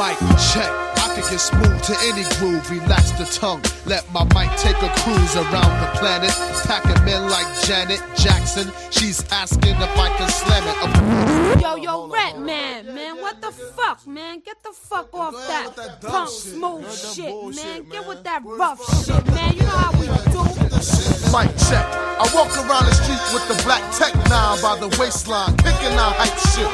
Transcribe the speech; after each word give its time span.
Mic 0.00 0.16
check. 0.54 0.72
I 0.96 1.12
can 1.14 1.30
get 1.30 1.38
smooth 1.38 1.82
to 1.82 1.94
any 2.04 2.24
groove, 2.38 2.70
relax 2.70 3.10
the 3.20 3.26
tongue. 3.38 3.60
Let 3.84 4.10
my 4.14 4.24
mic 4.32 4.48
take 4.56 4.80
a 4.80 4.88
cruise 5.00 5.36
around 5.36 5.78
the 5.78 5.90
planet. 5.98 6.30
Packing 6.64 7.04
men 7.04 7.28
like 7.28 7.46
Janet 7.66 8.00
Jackson. 8.16 8.72
She's 8.90 9.30
asking 9.30 9.76
if 9.76 9.98
I 9.98 10.08
can 10.16 10.30
slam 10.30 10.64
it. 10.68 11.60
Yo, 11.60 11.76
yo, 11.76 12.08
Rat 12.08 12.38
Man, 12.38 12.94
man, 12.94 13.20
what 13.20 13.42
the 13.42 13.50
fuck, 13.50 14.06
man? 14.06 14.40
Get 14.40 14.62
the 14.62 14.72
fuck 14.72 15.12
off 15.12 15.34
that, 15.34 16.00
punk 16.00 16.30
smooth 16.30 16.90
shit, 16.90 17.34
man. 17.56 17.86
Get 17.90 18.08
with 18.08 18.24
that 18.24 18.42
rough 18.42 18.80
shit, 19.04 19.26
man. 19.34 19.52
You 19.52 19.60
know 19.60 19.68
how 19.68 19.92
we 20.00 20.06
do. 20.06 20.99
Mic 21.30 21.46
check. 21.70 21.86
I 22.18 22.26
walk 22.34 22.50
around 22.58 22.90
the 22.90 22.94
street 22.98 23.22
with 23.30 23.46
the 23.46 23.56
black 23.62 23.80
tech 23.94 24.12
now 24.28 24.58
by 24.58 24.74
the 24.76 24.90
waistline, 24.98 25.56
kicking 25.62 25.94
out 25.94 26.18
hype 26.18 26.34
shit. 26.52 26.66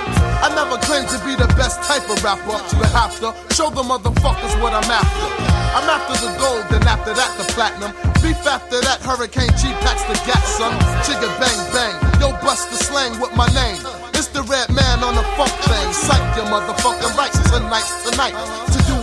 I 0.42 0.48
never 0.56 0.80
claimed 0.88 1.12
to 1.12 1.20
be 1.28 1.36
the 1.36 1.46
best 1.60 1.78
type 1.84 2.08
of 2.08 2.18
rapper, 2.24 2.56
but 2.80 2.90
have 2.96 3.12
to 3.20 3.36
show 3.52 3.68
the 3.68 3.84
motherfuckers 3.84 4.56
what 4.64 4.72
I'm 4.72 4.88
after. 4.88 5.28
I'm 5.76 5.84
after 5.86 6.16
the 6.24 6.32
gold, 6.40 6.64
then 6.72 6.88
after 6.88 7.12
that 7.12 7.30
the 7.36 7.44
platinum. 7.52 7.92
Beef 8.24 8.40
after 8.48 8.80
that, 8.80 9.04
Hurricane 9.04 9.52
G 9.60 9.76
packs 9.84 10.02
the 10.08 10.16
gat, 10.24 10.40
son. 10.40 10.72
Chigga 11.04 11.28
bang 11.36 11.60
bang, 11.76 11.94
yo 12.16 12.32
bust 12.40 12.72
the 12.72 12.80
slang 12.80 13.20
with 13.20 13.36
my 13.36 13.46
name. 13.52 13.76
It's 14.16 14.32
the 14.32 14.40
Redman 14.40 15.04
on 15.04 15.14
the 15.14 15.26
funk 15.36 15.52
thing. 15.68 15.88
Psych 15.92 16.24
your 16.40 16.48
motherfucking 16.48 17.12
rights 17.12 17.36
tonight's 17.52 17.92
tonight. 18.08 18.32
To 18.72 18.78
do 18.85 18.85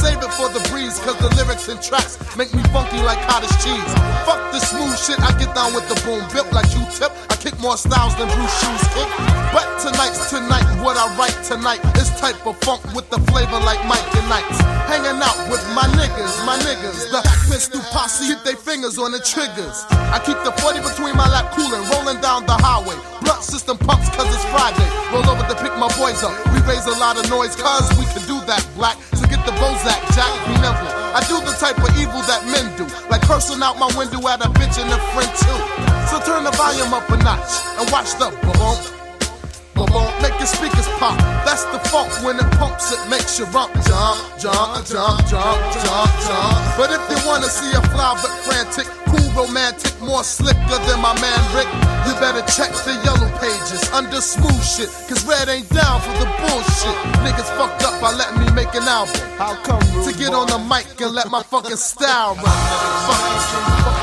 save 0.00 0.18
it 0.24 0.32
for 0.32 0.48
the 0.48 0.64
breeze, 0.72 0.98
cause 1.04 1.16
the 1.20 1.28
lyrics 1.36 1.68
and 1.68 1.80
tracks 1.80 2.16
make 2.36 2.52
me 2.56 2.62
funky 2.72 2.98
like 3.04 3.20
cottage 3.28 3.52
cheese. 3.60 3.92
Fuck 4.24 4.40
the 4.50 4.60
smooth 4.60 4.96
shit, 4.96 5.20
I 5.20 5.36
get 5.36 5.52
down 5.54 5.76
with 5.76 5.86
the 5.92 5.96
boom, 6.08 6.24
built 6.32 6.48
like 6.56 6.72
you 6.72 6.80
tip. 6.96 7.12
I 7.28 7.36
kick 7.36 7.54
more 7.60 7.76
styles 7.76 8.16
than 8.16 8.28
Bruce 8.32 8.56
Shoes 8.64 8.84
kick. 8.96 9.08
But 9.52 9.68
tonight's 9.84 10.32
tonight, 10.32 10.64
what 10.80 10.96
I 10.96 11.04
write 11.20 11.36
tonight 11.44 11.84
is 12.00 12.08
type 12.16 12.40
of 12.48 12.56
funk 12.64 12.80
with 12.96 13.08
the 13.12 13.20
flavor 13.28 13.60
like 13.60 13.80
Mike 13.84 14.08
and 14.16 14.28
Knights. 14.32 14.58
Hanging 14.88 15.20
out 15.20 15.38
with 15.52 15.62
my 15.76 15.84
niggas, 16.00 16.32
my 16.48 16.56
niggas, 16.64 17.12
the 17.12 17.20
pistol 17.52 17.80
posse, 17.92 18.32
keep 18.32 18.40
their 18.42 18.56
fingers 18.56 18.96
on 18.98 19.12
the 19.12 19.20
triggers. 19.20 19.84
I 19.90 20.18
keep 20.24 20.40
the 20.48 20.52
40 20.64 20.80
between 20.80 21.14
my 21.16 21.28
lap 21.28 21.52
cooling, 21.52 21.84
rolling 21.92 22.20
down 22.24 22.46
the 22.46 22.56
highway. 22.56 22.96
Blunt 23.20 23.42
system 23.44 23.76
pumps 23.76 24.08
cause 24.16 24.28
it's 24.32 24.44
Friday. 24.48 24.88
Roll 25.12 25.28
over 25.28 25.44
to 25.44 25.56
pick 25.60 25.76
my 25.76 25.92
boys 26.00 26.24
up. 26.24 26.32
We 26.56 26.58
raise 26.64 26.86
a 26.86 26.96
lot 26.96 27.20
of 27.20 27.28
noise 27.28 27.54
cause 27.54 27.86
we 28.00 28.06
can 28.16 28.24
do 28.26 28.40
that 28.46 28.64
black. 28.74 28.96
Get 29.40 29.54
the 29.54 29.60
Bozak, 29.62 29.96
Jack, 30.12 30.36
nimble. 30.60 30.92
I 31.16 31.24
do 31.24 31.40
the 31.40 31.56
type 31.56 31.80
of 31.80 31.88
evil 31.96 32.20
that 32.28 32.44
men 32.44 32.68
do, 32.76 32.84
like 33.08 33.24
cursing 33.24 33.64
out 33.64 33.80
my 33.80 33.88
window 33.96 34.20
at 34.28 34.44
a 34.44 34.52
bitch 34.52 34.76
and 34.76 34.92
a 34.92 35.00
friend 35.16 35.32
too. 35.32 35.60
So 36.12 36.20
turn 36.28 36.44
the 36.44 36.52
volume 36.60 36.92
up 36.92 37.08
a 37.08 37.16
notch 37.24 37.48
and 37.80 37.88
watch 37.88 38.12
the 38.20 38.28
boom. 38.44 38.76
Boom, 39.72 40.12
make 40.20 40.36
your 40.36 40.44
speakers 40.44 40.84
pop. 41.00 41.16
That's 41.48 41.64
the 41.72 41.80
funk 41.88 42.12
when 42.20 42.36
it 42.36 42.50
pumps, 42.60 42.92
it 42.92 43.00
makes 43.08 43.40
you 43.40 43.48
rump, 43.48 43.72
jump, 43.80 44.20
jump, 44.36 44.84
jump, 44.84 45.24
jump, 45.24 45.58
jump, 45.72 46.10
jump. 46.20 46.60
But 46.76 46.92
if 46.92 47.00
you 47.08 47.18
wanna 47.24 47.48
see 47.48 47.72
a 47.72 47.80
fly 47.96 48.12
but 48.20 48.34
frantic, 48.44 48.92
cool, 49.08 49.19
romantic, 49.36 49.94
more 50.00 50.24
slicker 50.24 50.78
than 50.86 51.00
my 51.00 51.14
man 51.20 51.40
Rick, 51.54 51.68
you 52.06 52.14
better 52.20 52.42
check 52.52 52.70
the 52.84 52.94
yellow 53.04 53.30
pages 53.38 53.88
under 53.92 54.20
smooth 54.20 54.62
shit. 54.64 54.88
Cause 55.08 55.24
Red 55.26 55.48
ain't 55.48 55.68
down 55.68 56.00
for 56.00 56.12
the 56.18 56.28
bullshit. 56.40 56.96
Niggas 57.24 57.50
fucked 57.56 57.82
up 57.84 58.00
by 58.00 58.12
letting 58.12 58.40
me 58.40 58.50
make 58.52 58.74
an 58.74 58.84
album. 58.84 59.14
How 59.38 59.54
come, 59.62 59.80
To 60.04 60.12
get 60.18 60.32
on 60.32 60.46
the 60.46 60.58
mic 60.58 61.00
and 61.00 61.14
let 61.14 61.30
my 61.30 61.42
fucking 61.42 61.76
style 61.76 62.34
run. 62.34 62.44
Motherfuckers. 62.44 63.99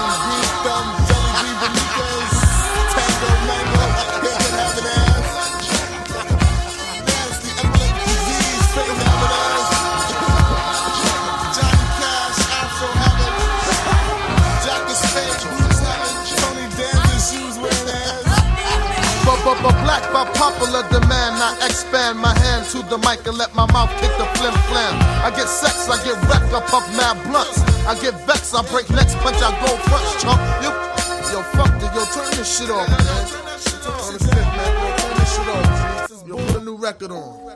By 20.17 20.25
popular 20.33 20.81
demand, 20.89 21.37
I 21.37 21.53
expand 21.69 22.17
my 22.17 22.33
hand 22.39 22.65
to 22.73 22.81
the 22.89 22.97
mic 23.05 23.21
and 23.27 23.37
let 23.37 23.53
my 23.53 23.69
mouth 23.71 23.91
kick 24.01 24.09
the 24.17 24.25
flim 24.33 24.55
flam. 24.65 24.93
I 25.21 25.29
get 25.29 25.45
sex, 25.45 25.87
I 25.87 25.97
get 26.03 26.17
wrecked, 26.25 26.49
I 26.57 26.61
puff 26.65 26.85
mad 26.97 27.21
blunts. 27.29 27.61
I 27.85 27.93
get 28.01 28.15
vexed, 28.25 28.55
I 28.55 28.65
break 28.71 28.89
necks, 28.89 29.13
punch, 29.21 29.37
I 29.37 29.53
go 29.61 29.77
front, 29.85 30.05
chump. 30.17 30.41
Yo, 30.65 31.39
fuck 31.53 31.69
it, 31.85 31.93
yo, 31.93 32.01
turn 32.15 32.29
this 32.33 32.49
shit 32.49 32.71
off, 32.71 32.89
man. 32.89 32.97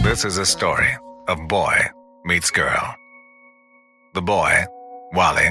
This 0.03 0.25
is 0.25 0.37
a 0.37 0.45
story 0.45 0.91
of 1.27 1.47
boy 1.47 1.77
meets 2.25 2.51
girl. 2.51 2.95
The 4.13 4.21
boy, 4.21 4.65
Wally, 5.13 5.49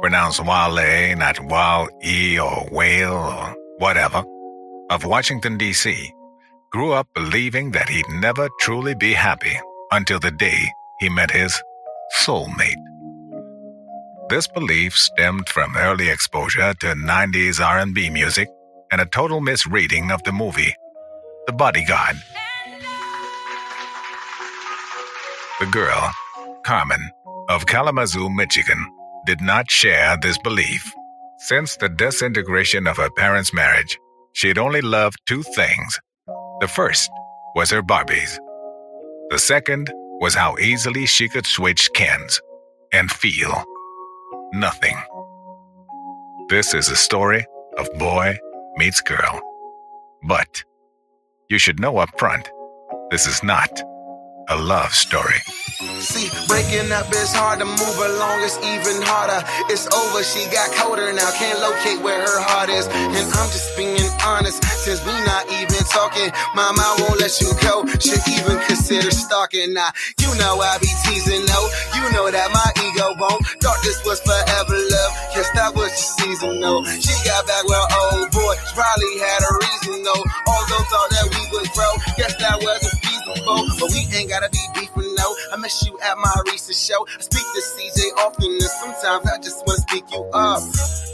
pronounced 0.00 0.40
Wale, 0.42 1.14
not 1.16 1.40
Wall-E 1.44 2.38
or 2.38 2.68
Whale 2.72 3.12
or 3.12 3.56
whatever, 3.78 4.24
of 4.88 5.04
Washington, 5.04 5.58
D.C., 5.58 6.14
grew 6.70 6.92
up 6.92 7.08
believing 7.14 7.70
that 7.72 7.88
he'd 7.88 8.08
never 8.10 8.48
truly 8.60 8.94
be 8.94 9.12
happy 9.12 9.58
until 9.90 10.18
the 10.18 10.30
day 10.30 10.70
he 11.00 11.08
met 11.08 11.30
his 11.30 11.60
soulmate. 12.22 12.84
This 14.28 14.46
belief 14.46 14.96
stemmed 14.96 15.48
from 15.48 15.76
early 15.76 16.10
exposure 16.10 16.74
to 16.80 16.86
90s 16.88 17.64
R&B 17.64 18.10
music 18.10 18.48
and 18.92 19.00
a 19.00 19.06
total 19.06 19.40
misreading 19.40 20.10
of 20.10 20.22
the 20.24 20.32
movie 20.32 20.74
The 21.46 21.52
Bodyguard. 21.54 22.16
The 25.60 25.66
girl, 25.66 26.12
Carmen, 26.64 27.10
of 27.48 27.66
Kalamazoo, 27.66 28.28
Michigan, 28.28 28.86
did 29.26 29.40
not 29.40 29.70
share 29.70 30.18
this 30.20 30.38
belief. 30.38 30.92
Since 31.38 31.76
the 31.76 31.88
disintegration 31.88 32.86
of 32.86 32.98
her 32.98 33.10
parents' 33.10 33.54
marriage, 33.54 33.98
she'd 34.34 34.58
only 34.58 34.82
loved 34.82 35.16
two 35.26 35.42
things. 35.42 35.98
The 36.60 36.68
first 36.68 37.10
was 37.54 37.70
her 37.70 37.82
Barbies. 37.82 38.38
The 39.30 39.38
second 39.38 39.92
was 40.20 40.34
how 40.34 40.56
easily 40.58 41.06
she 41.06 41.28
could 41.28 41.46
switch 41.46 41.88
Kens 41.94 42.40
and 42.92 43.10
feel 43.10 43.64
nothing. 44.52 44.96
This 46.48 46.74
is 46.74 46.88
a 46.88 46.96
story 46.96 47.46
of 47.76 47.88
boy 47.98 48.36
meets 48.76 49.00
girl. 49.02 49.40
But 50.24 50.64
you 51.48 51.58
should 51.58 51.78
know 51.78 51.98
up 51.98 52.10
front, 52.18 52.50
this 53.10 53.26
is 53.26 53.42
not 53.44 53.70
a 54.48 54.56
love 54.56 54.94
story. 54.94 55.40
See, 56.00 56.26
breaking 56.48 56.90
up 56.90 57.06
is 57.14 57.30
hard 57.30 57.60
to 57.60 57.66
move 57.66 57.98
along, 58.02 58.42
it's 58.42 58.58
even 58.64 58.98
harder. 59.04 59.44
It's 59.70 59.86
over, 59.94 60.24
she 60.26 60.42
got 60.50 60.72
colder 60.74 61.12
now, 61.12 61.30
can't 61.38 61.60
locate 61.60 62.02
where 62.02 62.18
her 62.18 62.40
heart 62.42 62.70
is. 62.70 62.88
And 62.90 63.26
I'm 63.30 63.50
just 63.52 63.76
being 63.76 64.10
honest, 64.24 64.58
since 64.82 64.98
we 65.06 65.14
not 65.22 65.46
even 65.52 65.82
talking, 65.92 66.34
mama 66.56 66.82
won't 67.04 67.20
let 67.20 67.30
you 67.38 67.52
go. 67.62 67.86
Should 68.02 68.24
even 68.26 68.58
consider 68.66 69.10
stalking. 69.10 69.74
Now, 69.74 69.94
you 70.18 70.30
know 70.40 70.58
I 70.58 70.78
be 70.82 70.90
teasing, 71.06 71.46
no, 71.46 71.60
you 71.94 72.04
know 72.10 72.26
that 72.26 72.50
my 72.50 72.68
ego 72.82 73.14
won't. 73.20 73.38
Thought 73.62 73.78
this 73.86 74.02
was 74.02 74.18
forever 74.24 74.74
love, 74.74 75.12
guess 75.34 75.50
that 75.54 75.70
was 75.76 75.94
just 75.94 76.18
season, 76.18 76.58
no. 76.58 76.82
She 76.98 77.14
got 77.22 77.46
back 77.46 77.62
well, 77.70 77.86
old 78.10 78.30
boy, 78.34 78.54
probably 78.74 79.14
had 79.22 79.40
a 79.46 79.52
reason, 79.62 80.02
though. 80.02 80.24
Although 80.46 80.84
thought 80.90 81.10
that 81.14 81.26
we 81.30 81.37
miss 85.68 85.84
you 85.84 85.98
at 86.00 86.16
my 86.16 86.32
recent 86.48 86.80
show. 86.80 86.96
I 87.04 87.20
speak 87.20 87.44
to 87.44 87.60
CJ 87.60 88.00
often, 88.24 88.48
and 88.56 88.72
sometimes 88.80 89.28
I 89.28 89.36
just 89.36 89.60
wanna 89.66 89.84
speak 89.84 90.04
you 90.08 90.24
up. 90.32 90.64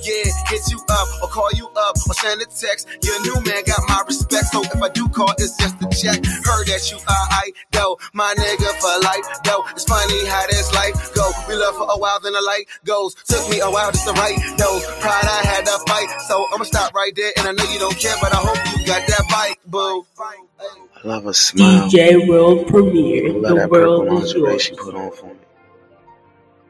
Yeah, 0.06 0.30
hit 0.46 0.62
you 0.70 0.78
up 0.94 1.08
or 1.22 1.28
call 1.28 1.50
you 1.58 1.66
up 1.74 1.96
or 2.06 2.14
send 2.14 2.40
a 2.40 2.46
text. 2.46 2.86
Your 3.02 3.18
new 3.26 3.34
man 3.42 3.64
got 3.66 3.82
my 3.88 4.04
respect, 4.06 4.46
so 4.54 4.62
if 4.62 4.80
I 4.80 4.90
do 4.90 5.08
call, 5.08 5.34
it's 5.42 5.56
just 5.58 5.74
a 5.82 5.90
check. 5.90 6.22
Heard 6.46 6.70
that 6.70 6.86
you 6.86 6.98
are 7.02 7.26
I 7.42 7.50
though, 7.72 7.98
my 8.12 8.30
nigga 8.38 8.70
for 8.78 8.94
life 9.02 9.26
though. 9.42 9.64
It's 9.74 9.82
funny 9.90 10.22
how 10.26 10.46
this 10.46 10.70
life 10.72 10.94
go. 11.18 11.26
We 11.48 11.54
love 11.58 11.74
for 11.74 11.90
a 11.90 11.98
while, 11.98 12.20
then 12.22 12.34
the 12.34 12.42
light 12.42 12.66
goes. 12.84 13.14
Took 13.26 13.50
me 13.50 13.58
a 13.58 13.68
while 13.68 13.90
just 13.90 14.06
to 14.06 14.14
write 14.14 14.38
those. 14.54 14.86
Pride 15.02 15.26
I 15.26 15.40
had 15.50 15.66
to 15.66 15.78
fight, 15.90 16.10
so 16.28 16.46
I'ma 16.54 16.62
stop 16.62 16.94
right 16.94 17.12
there. 17.16 17.32
And 17.38 17.48
I 17.48 17.52
know 17.58 17.66
you 17.72 17.80
don't 17.80 17.98
care, 17.98 18.14
but 18.22 18.30
I 18.32 18.38
hope 18.38 18.60
you 18.78 18.86
got 18.86 19.02
that 19.02 19.24
bike, 19.26 19.58
boo. 19.66 20.06
I 20.20 20.93
love 21.04 21.26
a 21.26 21.34
smile. 21.34 21.88
DJ 21.88 22.26
World 22.28 22.66
Premiere. 22.68 23.28
I 23.28 23.32
love 23.32 23.42
The 23.54 23.54
that 23.60 23.70
world 23.70 24.06
purple 24.08 24.18
is 24.22 24.34
lingerie 24.34 24.50
yours. 24.52 24.62
she 24.62 24.74
put 24.76 24.94
on 24.94 25.12
for 25.12 25.26
me. 25.26 25.40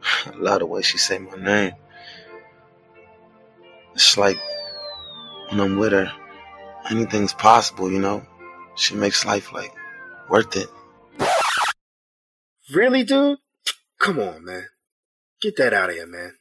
I 0.27 0.31
love 0.37 0.59
the 0.61 0.67
way 0.67 0.83
she 0.83 0.99
say 0.99 1.19
my 1.19 1.37
name. 1.37 1.73
It's 3.95 4.19
like 4.19 4.39
when 5.51 5.61
I'm 5.61 5.77
with 5.79 5.93
her, 5.93 6.13
anything's 6.91 7.33
possible, 7.33 7.91
you 7.91 8.01
know? 8.01 8.27
She 8.77 8.95
makes 8.97 9.25
life 9.25 9.53
like 9.53 9.73
worth 10.29 10.57
it. 10.57 10.69
Really, 12.75 13.05
dude? 13.05 13.39
Come 14.01 14.19
on, 14.19 14.45
man. 14.45 14.67
Get 15.41 15.57
that 15.59 15.73
out 15.73 15.91
of 15.91 15.95
here, 15.97 16.07
man. 16.07 16.33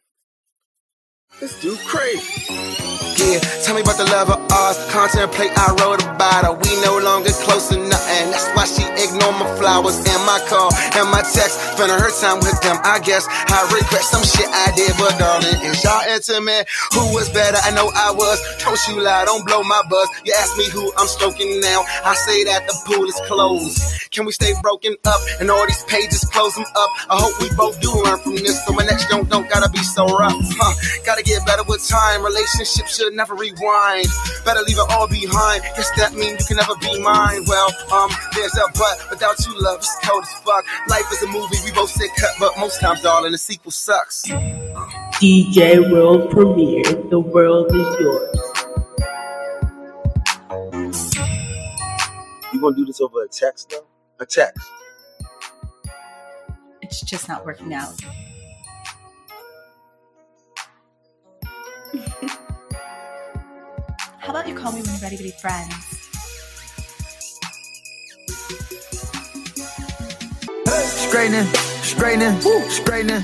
This 1.39 1.59
dude 1.61 1.77
crazy. 1.79 3.12
Yeah, 3.17 3.39
tell 3.61 3.75
me 3.75 3.81
about 3.81 3.97
the 3.97 4.09
love 4.09 4.29
of 4.29 4.41
ours. 4.51 4.77
Contemplate, 4.89 5.51
I 5.53 5.73
wrote 5.79 6.01
about 6.01 6.45
her. 6.45 6.53
We 6.53 6.71
no 6.81 6.97
longer 6.97 7.31
close 7.45 7.69
to 7.69 7.77
nothing. 7.77 8.25
That's 8.33 8.49
why 8.57 8.65
she 8.65 8.83
ignore 8.97 9.33
my 9.37 9.49
flowers 9.57 9.97
and 9.97 10.21
my 10.25 10.41
call 10.49 10.73
and 10.97 11.07
my 11.13 11.21
text. 11.21 11.55
Spending 11.77 11.97
her 11.97 12.11
time 12.21 12.41
with 12.41 12.57
them, 12.65 12.77
I 12.83 12.99
guess. 12.99 13.25
I 13.29 13.61
regret 13.69 14.01
some 14.01 14.23
shit 14.25 14.49
I 14.49 14.73
did, 14.75 14.93
but 14.97 15.13
darling, 15.21 15.61
is 15.61 15.83
y'all 15.83 16.01
intimate? 16.09 16.65
Who 16.97 17.13
was 17.13 17.29
better? 17.29 17.57
I 17.61 17.71
know 17.71 17.91
I 17.93 18.11
was. 18.11 18.41
Don't 18.63 18.79
you 18.89 19.01
lie, 19.01 19.25
don't 19.25 19.45
blow 19.45 19.61
my 19.63 19.81
buzz. 19.89 20.09
You 20.25 20.33
ask 20.39 20.57
me 20.57 20.69
who 20.69 20.91
I'm 20.97 21.07
stroking 21.07 21.59
now. 21.61 21.85
I 22.05 22.15
say 22.15 22.43
that 22.45 22.65
the 22.65 22.75
pool 22.85 23.05
is 23.05 23.19
closed. 23.29 24.09
Can 24.11 24.25
we 24.25 24.31
stay 24.31 24.53
broken 24.61 24.95
up 25.05 25.21
and 25.39 25.49
all 25.49 25.65
these 25.65 25.83
pages 25.85 26.25
close 26.25 26.53
them 26.55 26.65
up? 26.65 26.89
I 27.09 27.17
hope 27.17 27.33
we 27.41 27.49
both 27.55 27.81
do 27.81 27.89
learn 28.05 28.19
from 28.19 28.35
this. 28.35 28.63
So 28.65 28.73
my 28.73 28.85
next 28.85 29.09
don't 29.09 29.29
don't 29.29 29.49
gotta 29.49 29.69
be 29.69 29.81
so 29.83 30.05
rough. 30.05 30.33
Huh. 30.37 30.73
Gotta 31.05 31.23
get 31.23 31.45
better 31.45 31.63
with 31.63 31.85
time. 31.87 32.23
Relationships 32.23 32.99
should 33.03 33.13
never 33.13 33.35
rewind. 33.35 34.07
Better 34.45 34.61
leave 34.61 34.77
it 34.77 34.89
all 34.89 35.07
behind. 35.07 35.61
Guess 35.75 35.91
that 35.97 36.13
mean 36.13 36.37
you 36.39 36.45
can 36.45 36.57
never 36.57 36.75
be 36.79 36.99
mine. 37.01 37.43
Well, 37.47 37.69
um, 37.91 38.09
there's 38.33 38.55
a 38.55 38.63
but. 38.73 39.09
Without 39.09 39.45
you, 39.45 39.53
love 39.61 39.79
is 39.79 39.89
cold 40.03 40.23
as 40.23 40.33
fuck. 40.39 40.65
Life 40.87 41.11
is 41.11 41.21
a 41.23 41.27
movie. 41.27 41.57
We 41.65 41.71
both 41.71 41.89
say 41.89 42.07
cut, 42.17 42.31
but 42.39 42.57
most 42.59 42.79
times, 42.79 43.01
darling, 43.01 43.31
the 43.31 43.37
sequel 43.37 43.71
sucks. 43.71 44.23
DJ 45.19 45.91
World 45.91 46.31
Premiere. 46.31 46.83
The 46.83 47.19
world 47.19 47.67
is 47.73 47.99
yours. 47.99 48.39
You 52.53 52.61
gonna 52.61 52.75
do 52.75 52.85
this 52.85 53.01
over 53.01 53.23
a 53.23 53.27
text, 53.27 53.69
though? 53.71 53.85
A 54.19 54.25
text. 54.25 54.69
It's 56.81 57.01
just 57.01 57.27
not 57.27 57.45
working 57.45 57.73
out. 57.73 57.99
How 64.23 64.29
about 64.31 64.47
you 64.47 64.55
call 64.55 64.71
me 64.71 64.81
when 64.81 64.91
you're 64.91 65.01
ready 65.01 65.17
to 65.17 65.23
be 65.23 65.31
friends? 65.31 65.73
Straightening, 70.87 71.45
straightening, 71.83 72.39
straightening, 72.69 73.23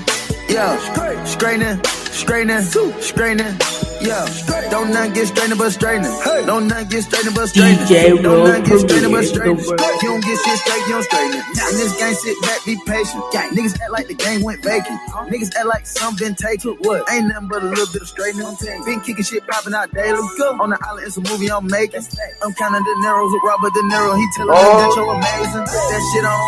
yeah. 0.50 0.76
Straightening, 1.24 1.82
straightening, 2.12 2.62
straightening, 3.00 3.56
yeah. 4.02 4.26
Don't 4.70 4.92
not 4.92 5.14
get 5.14 5.28
strained 5.28 5.58
but 5.58 5.70
straightening. 5.70 6.12
Don't 6.46 6.68
not 6.68 6.90
get 6.90 7.04
strained 7.04 7.34
but 7.34 7.48
straightening. 7.48 7.86
DJ 7.86 8.22
Don't 8.22 8.32
World 8.32 8.48
not 8.50 8.64
get 8.66 8.80
strained 8.80 9.12
but 9.12 9.24
Premiere. 9.24 9.24
straightening. 9.24 9.58
You 10.02 10.08
don't 10.10 10.24
get 10.24 10.38
shit 10.44 10.58
straight, 10.58 10.86
you 10.88 10.94
don't 10.94 11.04
straighten 11.04 11.40
it. 11.40 11.44
In 11.70 11.76
this 11.78 11.94
game, 12.02 12.14
sit 12.14 12.34
back, 12.42 12.58
be 12.66 12.74
patient. 12.82 13.22
Niggas 13.54 13.78
act 13.78 13.92
like 13.92 14.08
the 14.08 14.14
game 14.18 14.42
went 14.42 14.58
vacant. 14.64 14.98
Niggas 15.30 15.54
act 15.54 15.66
like 15.66 15.86
some 15.86 16.16
been 16.16 16.34
taken. 16.34 16.74
What? 16.82 17.06
Ain't 17.06 17.28
nothing 17.28 17.46
but 17.46 17.62
a 17.62 17.66
little 17.66 17.86
bit 17.92 18.02
of 18.02 18.08
straightening. 18.08 18.58
Been 18.82 19.00
kicking 19.06 19.22
shit 19.22 19.46
popping 19.46 19.74
out 19.74 19.94
daily. 19.94 20.18
On 20.18 20.70
the 20.70 20.78
island, 20.82 21.06
it's 21.06 21.16
a 21.16 21.22
movie 21.22 21.46
I'm 21.46 21.70
making. 21.70 22.02
I'm 22.42 22.52
counting 22.58 22.82
the 22.82 22.94
Niro's 23.06 23.30
with 23.30 23.46
Robert 23.46 23.70
De 23.70 23.86
Niro. 23.86 24.18
He 24.18 24.26
telling 24.34 24.50
me 24.50 24.58
that 24.58 24.90
oh. 24.90 24.98
you're 24.98 25.14
amazing. 25.14 25.62
Put 25.62 25.86
That 25.94 26.02
shit 26.10 26.26
on. 26.26 26.42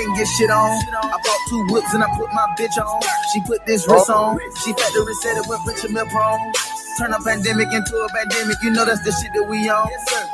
Nigga 0.00 0.16
get 0.16 0.28
shit 0.32 0.50
on. 0.50 0.72
I 0.96 1.12
bought 1.12 1.40
two 1.52 1.60
whips 1.68 1.92
and 1.92 2.02
I 2.02 2.08
put 2.16 2.32
my 2.32 2.48
bitch 2.56 2.80
on. 2.80 3.02
She 3.34 3.44
put 3.44 3.66
this 3.66 3.84
wrist 3.86 4.08
oh. 4.08 4.32
on. 4.32 4.40
She 4.64 4.72
factory 4.72 5.12
said 5.20 5.36
it 5.36 5.44
with 5.44 5.60
Richard 5.68 5.92
Mille 5.92 6.08
prone. 6.08 6.52
Turn 6.98 7.12
a 7.12 7.18
pandemic 7.18 7.72
into 7.72 7.96
a 7.98 8.08
pandemic. 8.08 8.56
You 8.62 8.70
know 8.70 8.84
that's 8.84 9.02
the 9.02 9.10
shit 9.10 9.32
that 9.34 9.42
we 9.50 9.66
on. 9.68 9.88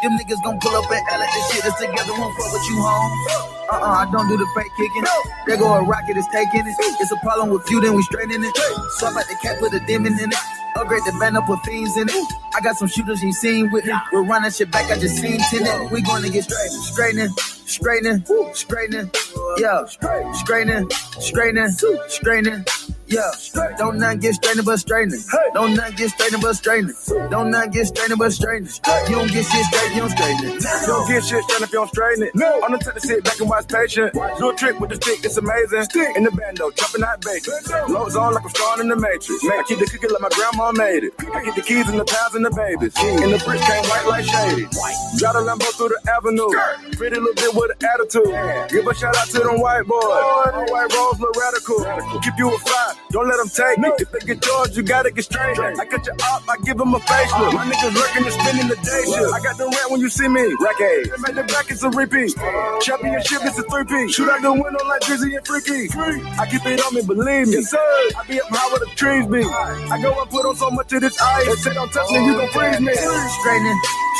Them 0.04 0.12
niggas 0.20 0.44
gon' 0.44 0.60
pull 0.60 0.76
up 0.76 0.90
and 0.92 1.00
L 1.08 1.22
at 1.22 1.30
this 1.32 1.44
shit 1.52 1.64
that's 1.64 1.80
together. 1.80 2.12
Won't 2.12 2.36
fuck 2.36 2.52
with 2.52 2.66
you 2.68 2.76
home. 2.76 3.12
Uh-uh, 3.72 4.04
I 4.04 4.10
don't 4.12 4.28
do 4.28 4.36
the 4.36 4.44
fake 4.54 4.68
kicking. 4.76 5.06
There 5.46 5.56
go 5.56 5.72
a 5.72 5.82
rocket, 5.82 6.16
it's 6.18 6.28
taking 6.28 6.66
it. 6.66 6.76
It's 7.00 7.12
a 7.12 7.16
problem 7.24 7.48
with 7.48 7.64
you, 7.70 7.80
then 7.80 7.94
we 7.94 8.02
straightening 8.02 8.44
it. 8.44 8.56
Swap 8.98 9.16
out 9.16 9.24
the 9.24 9.36
cat, 9.40 9.58
put 9.58 9.72
a 9.72 9.80
demon 9.86 10.18
in 10.20 10.28
it. 10.32 10.38
Upgrade 10.76 11.02
the 11.06 11.16
band 11.18 11.36
up, 11.36 11.46
put 11.46 11.64
fiends 11.64 11.96
in 11.96 12.08
it. 12.08 12.28
I 12.54 12.60
got 12.60 12.76
some 12.76 12.88
shooters 12.88 13.22
you 13.22 13.32
seen 13.32 13.70
with 13.72 13.86
me. 13.86 13.94
We're 14.12 14.24
running 14.24 14.50
shit 14.50 14.70
back, 14.70 14.90
I 14.90 14.98
just 14.98 15.16
seen 15.16 15.40
tenant. 15.48 15.90
We 15.90 16.02
gonna 16.02 16.28
get 16.28 16.44
straight, 16.44 16.70
straightening, 16.92 17.30
straightening, 17.64 18.24
straightening. 18.52 19.10
Yeah, 19.56 19.86
straightening, 19.86 20.90
straightening, 21.20 21.70
straightening. 22.08 22.64
Yeah, 23.10 23.30
don't 23.76 23.98
not 23.98 24.20
get 24.20 24.34
strained 24.34 24.64
but 24.64 24.78
straightening. 24.78 25.20
Don't 25.52 25.74
not 25.74 25.96
get 25.96 26.10
strained 26.10 26.40
but 26.40 26.54
straightening. 26.54 26.94
Don't 27.28 27.50
not 27.50 27.72
get 27.72 27.86
strained 27.86 28.18
but 28.18 28.32
straightening. 28.32 28.70
You 29.08 29.16
don't 29.16 29.32
get 29.32 29.44
shit 29.44 29.64
straight, 29.66 29.94
you 29.94 30.00
don't 30.00 30.10
straighten 30.10 30.46
it. 30.46 30.62
You 30.62 30.86
don't 30.86 31.08
get 31.08 31.24
shit 31.24 31.42
straight 31.42 31.62
if 31.62 31.72
you 31.72 31.78
don't 31.80 31.88
straighten 31.88 32.22
it. 32.22 32.34
No. 32.34 32.62
I'm 32.62 32.72
the 32.72 32.78
type 32.78 32.94
to 32.94 33.00
sit 33.00 33.24
back 33.24 33.40
and 33.40 33.48
watch 33.50 33.66
patient. 33.66 34.12
Do 34.14 34.50
a 34.50 34.54
trick 34.54 34.78
with 34.78 34.90
the 34.90 34.96
stick, 34.96 35.24
it's 35.24 35.36
amazing. 35.36 35.82
Stick. 35.84 36.16
In 36.16 36.22
the 36.22 36.30
bando, 36.30 36.70
jumping 36.70 37.02
out 37.02 37.20
bacon. 37.20 37.54
Lows 37.88 38.14
on 38.14 38.34
like 38.34 38.44
I'm 38.46 38.80
in 38.80 38.88
the 38.88 38.96
matrix. 38.96 39.42
Man, 39.42 39.58
I 39.58 39.62
keep 39.66 39.78
the 39.80 39.86
cookie 39.86 40.06
like 40.06 40.22
my 40.22 40.30
grandma 40.30 40.70
made 40.70 41.04
it. 41.04 41.12
I 41.34 41.44
get 41.44 41.56
the 41.56 41.62
keys 41.62 41.88
and 41.88 41.98
the 41.98 42.04
pals 42.04 42.34
and 42.34 42.44
the 42.46 42.50
babies. 42.54 42.94
And 42.94 43.32
the 43.34 43.42
bricks 43.42 43.66
came 43.66 43.82
white 43.90 44.06
like 44.06 44.24
shady. 44.24 44.70
Drive 45.18 45.34
the 45.34 45.42
Lambo 45.42 45.66
through 45.74 45.90
the 45.90 46.00
avenue. 46.14 46.50
Pretty 46.94 47.18
little 47.18 47.34
bit 47.34 47.54
with 47.58 47.74
an 47.74 47.78
attitude. 47.82 48.70
Give 48.70 48.86
a 48.86 48.94
shout 48.94 49.16
out 49.16 49.26
to 49.34 49.40
them 49.42 49.58
white 49.58 49.82
boys. 49.82 50.70
White 50.70 50.94
rolls 50.94 51.18
look 51.18 51.34
radical. 51.34 51.82
Keep 52.22 52.38
you 52.38 52.54
a 52.54 52.58
fly, 52.58 52.94
don't 53.10 53.28
let 53.28 53.36
them 53.38 53.48
take 53.48 53.78
it. 53.78 54.00
If 54.00 54.10
they 54.12 54.22
get 54.26 54.46
yours, 54.46 54.76
you 54.76 54.82
gotta 54.82 55.10
get 55.10 55.24
straight. 55.24 55.58
I 55.58 55.84
cut 55.84 56.06
you 56.06 56.12
up, 56.12 56.42
I 56.48 56.56
give 56.64 56.78
them 56.78 56.94
a 56.94 56.98
facelift. 57.00 57.54
My 57.54 57.64
niggas 57.66 57.94
working 57.94 58.24
and 58.24 58.32
spending 58.32 58.68
the 58.68 58.76
day 58.76 59.02
shift. 59.04 59.34
I 59.34 59.40
got 59.40 59.58
the 59.58 59.64
rent 59.66 59.90
when 59.90 60.00
you 60.00 60.08
see 60.08 60.28
me. 60.28 60.42
Rack 60.60 60.80
A. 60.80 61.10
Make 61.18 61.34
the 61.34 61.44
back, 61.50 61.70
it's 61.70 61.82
a 61.82 61.90
repeat. 61.90 62.34
Championship, 62.80 63.40
it's 63.42 63.58
a 63.58 63.62
three-piece. 63.64 64.14
Shoot 64.14 64.28
out 64.30 64.42
the 64.42 64.52
window 64.52 64.84
like 64.86 65.02
Drizzy 65.02 65.36
and 65.36 65.46
Freaky. 65.46 65.88
Free. 65.88 66.22
I 66.38 66.46
keep 66.46 66.64
it 66.66 66.80
on 66.80 66.94
me, 66.94 67.02
believe 67.02 67.48
me. 67.48 67.54
Yes, 67.54 67.70
sir. 67.70 67.78
I 68.16 68.24
be 68.28 68.40
up 68.40 68.48
high 68.50 68.68
where 68.70 68.80
the 68.80 68.90
trees 68.94 69.26
be. 69.26 69.42
I 69.44 70.00
go 70.00 70.14
and 70.20 70.30
put 70.30 70.46
on 70.46 70.56
so 70.56 70.70
much 70.70 70.92
of 70.92 71.00
this 71.00 71.20
ice. 71.20 71.46
They 71.46 71.54
say 71.56 71.74
don't 71.74 71.90
touch 71.92 72.10
me, 72.10 72.24
you 72.24 72.34
gon' 72.34 72.48
freeze 72.50 72.80
me. 72.80 72.94
Straightening, 72.94 73.78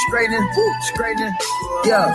straightening, 0.08 0.44
straightening. 0.94 1.34
Yeah, 1.84 2.12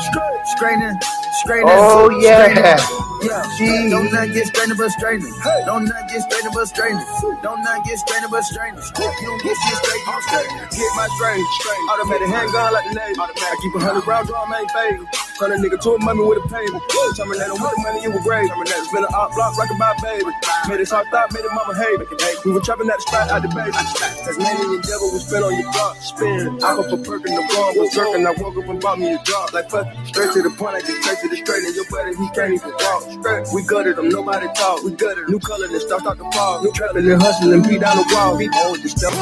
straightening, 0.56 0.96
straightening. 1.42 1.74
Oh, 1.76 2.10
yeah. 2.20 2.78
Yeah, 3.26 3.42
don't 3.90 4.12
not 4.14 4.30
get 4.34 4.46
strained 4.48 4.78
but 4.78 4.92
straightening. 4.92 5.34
Don't 5.66 5.86
not 5.90 6.06
get 6.10 6.22
strained 6.22 6.54
but 6.54 6.66
straightening. 6.68 7.08
Don't 7.42 7.62
not 7.64 7.82
get 7.86 7.98
strained 7.98 8.28
but 8.30 8.44
straightening. 8.44 8.84
You 8.86 9.26
don't 9.26 9.42
get 9.42 9.56
shit 9.58 9.78
straight, 9.82 10.02
you 10.06 10.12
don't 10.14 10.24
straighten. 10.30 10.58
Get 10.70 10.92
my 10.94 11.08
strain, 11.18 11.42
straight. 11.58 11.84
Automatic 11.90 12.30
handgun 12.30 12.74
like 12.74 12.86
the 12.86 12.94
Navy. 12.94 13.18
I 13.18 13.56
keep 13.62 13.74
a 13.76 13.80
hundred 13.82 14.06
round 14.06 14.28
draw, 14.28 14.46
main 14.46 14.68
phase. 14.70 15.02
Turn 15.40 15.52
a 15.52 15.58
nigga 15.58 15.82
to 15.82 15.90
a 15.96 16.00
mummy 16.06 16.24
with 16.24 16.44
a 16.44 16.48
payment. 16.48 16.84
Terminate 17.18 17.50
him 17.50 17.58
with 17.60 17.74
the 17.74 17.82
money, 17.82 18.00
you 18.04 18.12
were 18.14 18.22
grave. 18.22 18.48
Terminate 18.48 18.86
spin 18.86 19.04
a 19.04 19.10
op 19.18 19.34
block, 19.34 19.58
rockin' 19.58 19.80
by 19.80 19.96
baby. 20.06 20.32
Made 20.70 20.80
it 20.86 20.90
hard 20.90 21.08
thought, 21.10 21.34
made 21.34 21.44
it 21.44 21.54
mama 21.56 21.74
hate. 21.74 22.00
We 22.46 22.52
were 22.54 22.62
trapping 22.62 22.88
at 22.94 23.00
the 23.02 23.06
spot 23.10 23.32
out 23.34 23.42
the 23.42 23.50
baby. 23.50 23.74
Tasmanian 23.74 24.82
devil 24.86 25.10
was 25.12 25.26
spin 25.26 25.42
on 25.42 25.54
your 25.58 25.72
block. 25.74 25.98
Spin. 25.98 26.62
I 26.62 26.78
go 26.78 26.84
for 26.88 27.02
perking, 27.02 27.34
the 27.34 27.42
wrong 27.42 27.74
was 27.76 27.90
jerking. 27.92 28.24
I 28.28 28.32
woke 28.38 28.56
up 28.60 28.70
and 28.70 28.80
bought 28.80 29.00
me 29.02 29.18
a 29.18 29.20
drop. 29.26 29.52
Like 29.52 29.70
fuck, 29.74 29.90
straight 30.06 30.32
to 30.38 30.46
the 30.46 30.54
point, 30.54 30.78
I 30.78 30.82
get 30.86 31.02
straight 31.02 31.20
the 31.30 31.38
straight. 31.38 31.64
And 31.64 31.76
your 31.76 31.86
buddy, 31.90 32.16
he 32.16 32.30
can't 32.32 32.54
even 32.54 32.72
walk. 32.72 33.04
Straight. 33.04 33.48
We 33.54 33.64
gutted 33.64 33.98
him, 33.98 34.10
nobody 34.10 34.48
talk. 34.56 34.84
We 34.84 34.92
gutted 34.92 35.30
New 35.30 35.40
color, 35.40 35.68
then 35.68 35.80
start 35.80 36.02
start 36.02 36.18
to 36.18 36.32
fall. 36.32 36.64
New 36.64 36.72
trapping 36.72 37.10
and 37.10 37.22
hustling, 37.22 37.64
beat 37.64 37.82
down 37.82 37.98
the 37.98 38.06
wall. 38.14 38.38
The 38.38 38.90
stuff. 38.90 39.14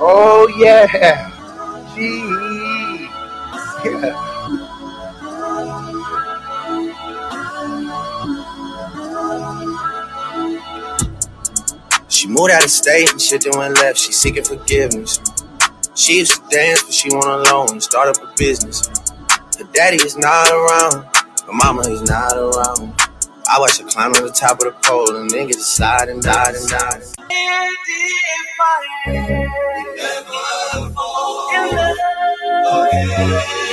Oh 0.00 0.48
yeah. 0.58 1.30
Gee. 1.94 3.08
Yeah. 3.84 4.32
She 12.08 12.26
moved 12.26 12.50
out 12.50 12.64
of 12.64 12.70
state 12.70 13.12
and 13.12 13.22
shit 13.22 13.42
then 13.42 13.56
went 13.56 13.76
left. 13.76 13.98
She 13.98 14.10
seeking 14.10 14.42
forgiveness. 14.42 15.20
She 15.94 16.18
used 16.18 16.42
to 16.42 16.48
dance, 16.48 16.82
but 16.82 16.92
she 16.92 17.08
went 17.10 17.24
alone 17.24 17.70
and 17.70 17.80
start 17.80 18.08
up 18.08 18.20
a 18.20 18.34
business. 18.36 18.88
Her 19.58 19.64
daddy 19.72 19.98
is 19.98 20.16
not 20.18 20.50
around, 20.50 21.15
her 21.46 21.52
mama 21.52 21.82
is 21.82 22.02
not 22.02 22.32
around. 22.36 22.92
I 23.48 23.60
watch 23.60 23.78
her 23.78 23.84
climb 23.84 24.12
to 24.14 24.22
the 24.22 24.30
top 24.30 24.58
of 24.58 24.64
the 24.64 24.72
pole 24.82 25.14
and 25.16 25.30
then 25.30 25.46
get 25.46 25.54
to 25.56 25.62
slide 25.62 26.08
and 26.08 26.20
die 26.20 26.52
and 26.52 26.68
die. 26.68 27.00
I 32.68 33.65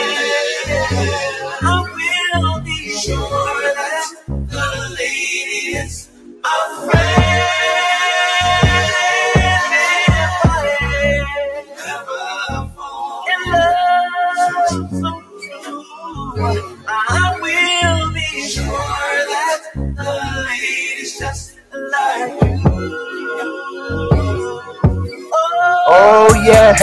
Oh 25.96 26.34
yeah. 26.44 26.74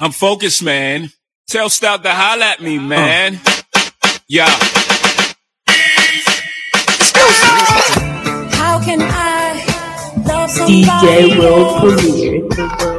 I'm 0.00 0.12
focused, 0.12 0.62
man. 0.62 1.10
Tell 1.46 1.68
Stout 1.68 2.02
to 2.02 2.08
holla 2.08 2.46
at 2.46 2.62
me, 2.62 2.78
man. 2.78 3.38
Yeah. 4.26 4.46
How 8.56 8.80
can 8.82 9.02
I 9.02 10.24
love 10.26 10.50
DJ 10.50 11.38
World 11.38 11.98
Premiere. 11.98 12.93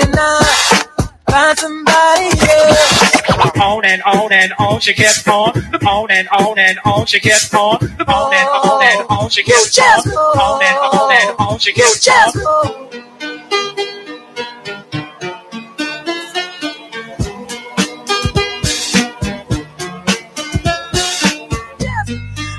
The 0.00 0.06
can 0.06 0.18
I 0.18 1.30
find 1.30 1.58
somebody 1.58 2.26
else? 2.50 3.60
On 3.60 3.84
and 3.84 4.02
on 4.02 4.32
and 4.32 4.52
on 4.58 4.80
she 4.80 4.94
kept 4.94 5.26
on. 5.28 5.52
On 5.86 6.10
and 6.10 6.28
on 6.28 6.58
and 6.58 6.78
on 6.84 7.06
she 7.06 7.20
kept 7.20 7.54
on. 7.54 7.78
Oh, 8.08 8.12
on 8.12 8.34
and 8.34 8.48
on 8.48 8.82
and 8.82 9.06
on 9.10 9.28
she 9.30 9.42
You 9.42 9.52
kept 9.54 9.74
just 9.74 10.06
on. 10.08 10.12
go. 10.12 10.20
On 10.40 10.62
and 10.62 10.78
on 10.78 11.12
and 11.12 11.36
on 11.38 11.58
she 11.58 11.70
You 11.70 11.76
kept 11.76 12.02
just 12.02 12.36
on. 12.36 12.42
go. 12.90 14.02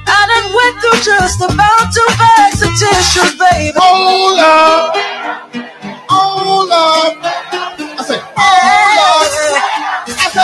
I 0.06 0.20
done 0.30 0.50
went 0.54 0.76
through 0.82 1.02
just 1.04 1.42
about 1.42 1.94
two 1.94 2.08
bags 2.18 2.62
of 2.62 2.72
tissues, 2.78 3.36
baby. 3.40 3.78
Hold 3.80 4.40
up. 4.40 4.96
Hold 6.14 6.72
up. 6.72 7.18
I 7.82 8.04
say, 8.06 8.20
hold 8.38 9.00
up. 9.10 9.32
I 10.08 10.30
say, 10.34 10.42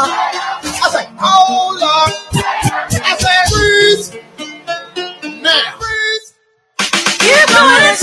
up. 0.00 0.08
I 0.84 0.90
say, 0.92 1.06
hold 1.18 1.82
up. 1.82 2.10
I 2.94 3.16
say, 3.20 3.38
freeze. 3.52 5.42
Now. 5.42 5.78
Freeze. 5.78 6.34
Keep 7.20 7.48
going 7.48 7.84
in 7.90 7.96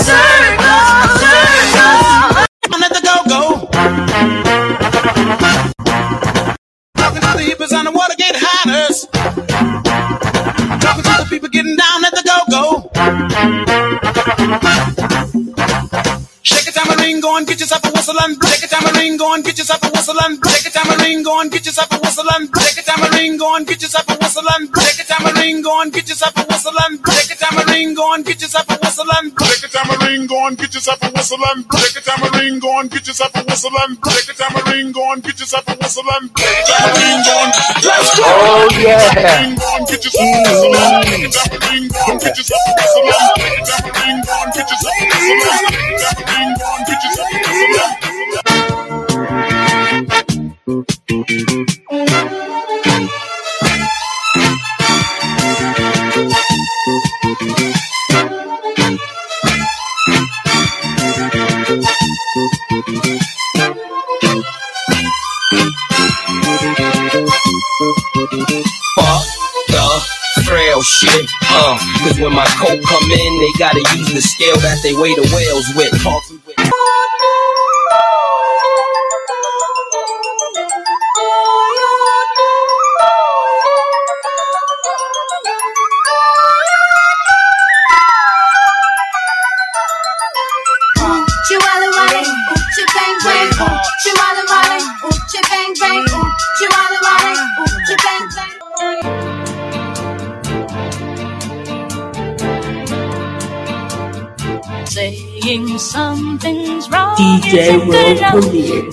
tambourine, 17.48 17.48
go 17.48 17.52
and 17.52 17.58
get 17.58 17.60
yourself 17.60 17.84
a 17.84 17.87
whistle 18.08 18.24
and 18.24 18.38
blow. 18.38 18.48
Shake 18.48 18.64
a 18.64 18.68
tambourine, 18.68 19.16
go 19.16 19.34
and 19.34 19.44
get 19.44 19.58
yourself 19.58 19.82
a 19.82 19.90
whistle 19.90 20.16
and 20.20 20.40
blow. 20.40 20.50
Shake 20.50 20.66
a 20.66 20.70
tambourine, 20.70 21.22
go 21.22 21.40
and 21.40 21.50
get 21.50 21.66
yourself 21.66 21.92
a 21.92 21.98
whistle 22.00 22.24
and 22.32 22.50
blow. 22.50 22.62
Shake 22.62 22.78
a 22.78 22.82
tambourine, 22.82 23.36
go 23.36 23.56
and 23.56 23.66
get 23.66 23.82
yourself 23.82 24.08
a 24.08 24.16
whistle 24.16 24.48
and 24.48 24.72
blow. 24.72 24.82
Shake 24.82 25.00
a 25.00 25.04
tambourine, 25.04 25.62
go 25.62 25.82
and 25.82 25.92
get 25.92 26.08
yourself 26.08 26.34
a 26.36 26.44
whistle 26.48 26.74
and 26.80 27.04
blow. 27.04 27.04
Shake 27.04 27.28
a 27.28 27.36
tambourine, 27.36 27.94
go 27.94 28.14
and 28.14 28.24
get 28.24 28.40
yourself 28.40 28.68
a 28.68 28.76
whistle 28.80 29.12
and 29.12 29.34
blow. 29.36 29.46
Take 29.48 29.64
a 29.64 29.68
tambourine, 29.68 30.26
go 30.26 30.46
and 30.48 30.56
get 30.56 30.72
yourself 30.72 31.02
a 31.02 31.10
whistle 31.12 31.44
and 31.44 31.68
blow. 31.68 31.80
Take 31.84 31.96
a 31.96 32.02
tambourine, 32.08 32.58
go 32.58 32.80
and 32.80 32.90
get 32.90 33.06
yourself 33.06 33.32
a 33.36 33.42
whistle 33.44 33.76
and 33.76 34.00
blow. 34.00 34.12
Take 34.12 34.28
a 34.28 34.34
tambourine, 34.38 34.92
go 34.92 35.12
and 35.12 35.22
get 35.22 35.40
yourself 35.40 35.68
a 35.68 35.74
whistle 35.76 36.08
and 36.08 36.32
blow. 36.32 36.48
Take 36.48 36.58
a 36.58 36.72
tambourine, 36.72 37.20
go 37.28 37.34
and 37.44 37.52
let's 37.84 38.10
go. 38.16 38.24
Oh 38.24 38.68
yeah. 38.80 39.04
Go 39.58 39.68
and 39.76 39.84
get 39.84 40.00
yourself 40.00 40.32
a 40.32 40.48
whistle 40.48 40.72
and 40.72 41.04
blow. 41.04 41.12
Take 41.12 41.28
a 41.28 41.36
tambourine, 41.36 41.88
go 41.92 42.00
and 42.08 42.20
get 42.24 42.36
yourself 42.40 42.64
a 42.64 42.72
whistle 42.72 43.04
and 43.04 43.28
blow. 43.28 43.36
Take 43.36 43.60
a 43.60 43.68
tambourine, 43.68 44.20
go 44.24 44.32
and 44.32 44.52
get 44.56 44.66
yourself 44.72 44.96
a 44.96 45.04
whistle 45.04 45.36
and 45.36 45.48
blow. 45.48 45.68
Take 45.68 46.16
a 46.16 46.24
tambourine, 46.24 46.54
go 46.56 46.68
and 46.72 46.86
get 46.88 47.00
yourself 47.04 47.28
a 47.28 47.38
whistle 47.38 47.68
and 47.68 47.76
blow. 47.76 47.97
Shit. 70.98 71.26
Uh, 71.50 71.78
cause 72.02 72.18
when 72.18 72.32
my 72.32 72.46
coat 72.58 72.80
come 72.82 73.10
in, 73.10 73.38
they 73.38 73.52
gotta 73.58 73.78
use 73.98 74.12
the 74.12 74.20
scale 74.20 74.56
that 74.58 74.80
they 74.82 74.94
weigh 74.94 75.14
the 75.14 75.28
whales 75.34 75.66
with. 75.76 76.02
Talk 76.02 76.24
DJ 107.18 107.82
World. 107.88 108.42
Premiere. 108.44 108.92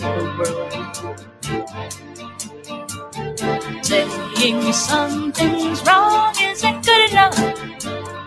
Saying 3.84 4.74
something's 4.74 5.79
wrong 5.86 6.34
isn't 6.41 6.84
good 6.84 7.12
enough. 7.12 7.38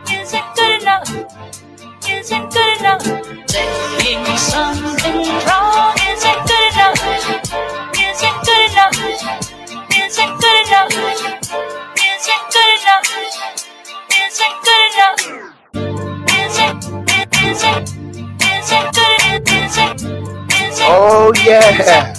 Isn't 0.08 0.54
good 0.54 0.82
enough. 0.82 1.08
Isn't 2.08 2.52
good 2.52 2.78
enough. 2.78 3.02
Saying 3.50 4.38
something's 4.38 5.44
wrong 5.46 5.94
isn't 6.06 6.42
good 6.46 6.72
enough. 6.74 7.02
Isn't 7.98 8.38
good 8.46 8.70
enough. 8.70 8.94
Isn't 9.98 10.34
good 10.38 10.58
enough. 10.62 10.94
Isn't 12.06 12.44
good 12.54 12.70
enough. 12.78 13.02
Isn't 14.14 14.56
good 14.62 14.84
enough. 14.94 15.20
Isn't 16.38 16.78
isn't 17.42 17.86
isn't 18.46 18.97
Oh 20.90 21.32
yeah. 21.46 22.12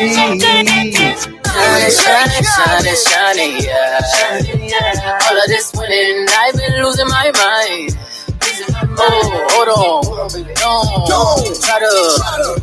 isn't 0.00 0.40
Shining, 0.40 1.90
shining, 1.90 2.44
shining, 2.44 3.60
shining, 3.60 4.68
yeah. 4.68 5.18
All 5.28 5.36
of 5.36 5.46
this 5.48 5.72
winning, 5.74 6.26
I've 6.30 6.54
been 6.54 6.82
losing 6.82 7.08
my 7.08 7.30
mind. 7.32 7.96
Oh, 8.98 9.46
hold 9.50 9.68
on, 9.68 10.02
don't 11.08 11.62
try 11.62 11.78
to 11.78 11.90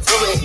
do 0.05 0.15
it. 0.31 0.39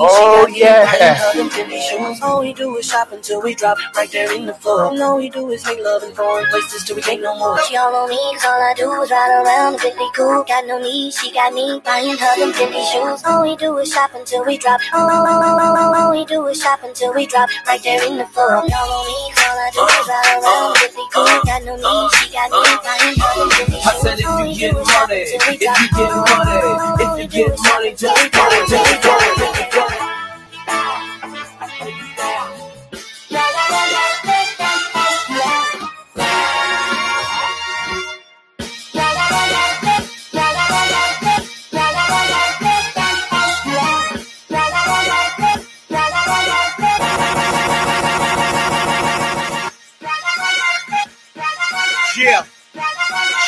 Oh, 0.00 0.46
yeah. 0.48 0.86
her. 0.86 2.22
All 2.22 2.40
we 2.40 2.52
do 2.54 2.76
is 2.76 2.88
shop 2.88 3.12
until 3.12 3.42
we 3.42 3.54
drop 3.54 3.78
right 3.96 4.10
there 4.10 4.32
in 4.32 4.46
the 4.46 4.54
floor. 4.54 4.90
And 4.92 5.02
all 5.02 5.18
we 5.18 5.28
do 5.30 5.50
is 5.50 5.64
make 5.66 5.80
love 5.80 6.02
in 6.02 6.14
foreign 6.14 6.46
places 6.50 6.84
till 6.84 6.96
we 6.96 7.02
can't 7.02 7.22
no 7.22 7.36
more. 7.38 7.60
She 7.64 7.74
don't 7.74 7.92
know 7.92 8.06
all 8.44 8.62
I 8.62 8.74
do 8.74 8.90
is 9.02 9.10
ride 9.10 9.42
around 9.44 9.84
and 9.84 9.98
be 9.98 10.08
cool. 10.14 10.44
Got 10.44 10.66
no 10.66 10.78
need, 10.78 11.12
she 11.12 11.32
got 11.32 11.52
me 11.52 11.80
buying 11.84 12.16
her 12.16 12.34
them 12.38 12.52
Fendi 12.52 12.82
shoes. 12.92 13.22
All 13.24 13.42
we 13.42 13.56
do 13.56 13.76
is 13.78 13.92
shop 13.92 14.10
until 14.14 14.44
we 14.44 14.58
drop. 14.58 14.80
Oh, 14.92 15.08
oh, 15.10 15.26
oh, 15.28 15.42
oh, 15.44 15.74
oh, 15.76 15.94
all 16.00 16.12
we 16.12 16.24
do 16.24 16.46
is 16.46 16.60
shop 16.62 16.80
until 16.84 17.12
we 17.14 17.26
drop 17.26 17.48
right 17.66 17.82
there 17.82 18.02
in 18.06 18.18
the 18.18 18.26
floor. 18.26 18.62
Y'all 18.68 18.86
know 18.88 19.04
me, 19.04 19.32
'cause 19.34 19.44
all 19.44 19.58
I 19.58 19.70
do 19.72 19.82
is 19.86 20.08
ride 20.08 20.38
around 20.42 20.76
and 20.82 20.94
be 20.94 21.04
cool. 21.12 21.40
Got 21.44 21.62
no 21.64 21.74
need, 21.76 22.10
she 22.20 22.32
got 22.32 22.45
I 22.52 23.98
said 24.00 24.18
if 24.20 24.20
you 24.20 24.54
get 24.54 24.74
money, 24.74 25.20
if 25.26 25.42
you 25.50 25.58
get 25.58 26.10
money, 26.14 26.60
if 27.02 27.10
you 27.18 27.26
get 27.28 27.58
money, 27.58 27.90
just 27.94 28.32
go, 28.32 28.66
just 28.68 29.02
go, 29.02 30.05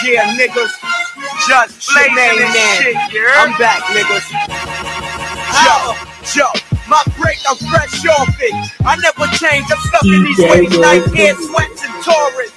Yeah, 0.08 0.24
niggas. 0.38 0.72
Just 1.46 1.90
blazing 1.92 2.38
this 2.38 2.78
shit, 2.78 2.94
yeah? 3.12 3.44
I'm 3.44 3.52
back, 3.58 3.82
niggas. 3.92 4.24
Yo, 5.64 5.76
yo, 6.34 6.46
my 6.88 7.02
break, 7.20 7.36
I'm 7.46 7.56
fresh 7.68 8.06
off 8.06 8.34
it. 8.40 8.54
I 8.86 8.96
never 8.96 9.26
change, 9.36 9.66
I'm 9.70 9.78
stuck 9.84 10.04
in 10.04 10.24
these 10.24 10.38
DJ 10.38 10.50
ways 10.50 10.76
like 10.78 11.04
Will. 11.04 11.18
air 11.18 11.34
sweats 11.34 11.84
and 11.84 12.02
Taurus. 12.02 12.52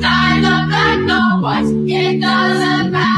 Nine 0.00 0.44
o'clock, 0.44 0.98
no 1.06 1.38
what? 1.40 1.64
It 1.88 2.20
doesn't 2.20 2.90
matter. 2.90 3.09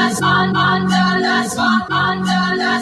The 0.00 0.08
sun, 0.14 0.56
under 0.56 1.20
the 1.20 1.44
sun, 1.48 1.82
under 1.92 2.56
the 2.56 2.80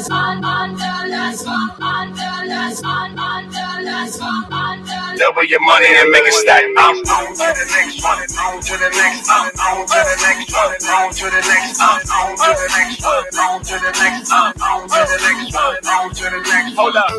Double 5.18 5.44
your 5.44 5.60
money 5.60 5.86
and 5.98 6.10
make 6.10 6.26
it 6.26 6.32
stack. 6.32 6.62
I'm 6.78 6.78
on 6.78 6.94
to 7.34 7.52
the 7.58 7.64
next 7.74 8.02
one, 8.04 8.18
on 8.38 8.60
to 8.62 8.76
the 8.78 8.88
next, 8.94 9.28
I'm 9.28 9.50
on 9.58 9.84
to 9.86 9.98
the 9.98 10.16
next 10.22 10.52
one, 10.54 10.74
on 10.94 11.10
to 11.12 11.24
the 11.26 11.40
next, 11.42 11.80
I'm 11.80 12.08
on 12.08 12.36
to 12.38 12.54
the 12.54 12.68
next 12.78 13.02
one, 13.02 13.24
on 13.42 13.62
to 13.64 13.78
the 13.82 13.90
next, 13.98 14.30
I'm 14.32 14.62
on 14.62 14.88
to 14.88 14.94
the 14.94 15.18
next 15.26 15.54
one, 15.54 15.76
on 15.88 16.10
to 16.14 16.22
the 16.22 16.40
next. 16.46 16.76
Hold 16.76 16.96
up. 16.96 17.12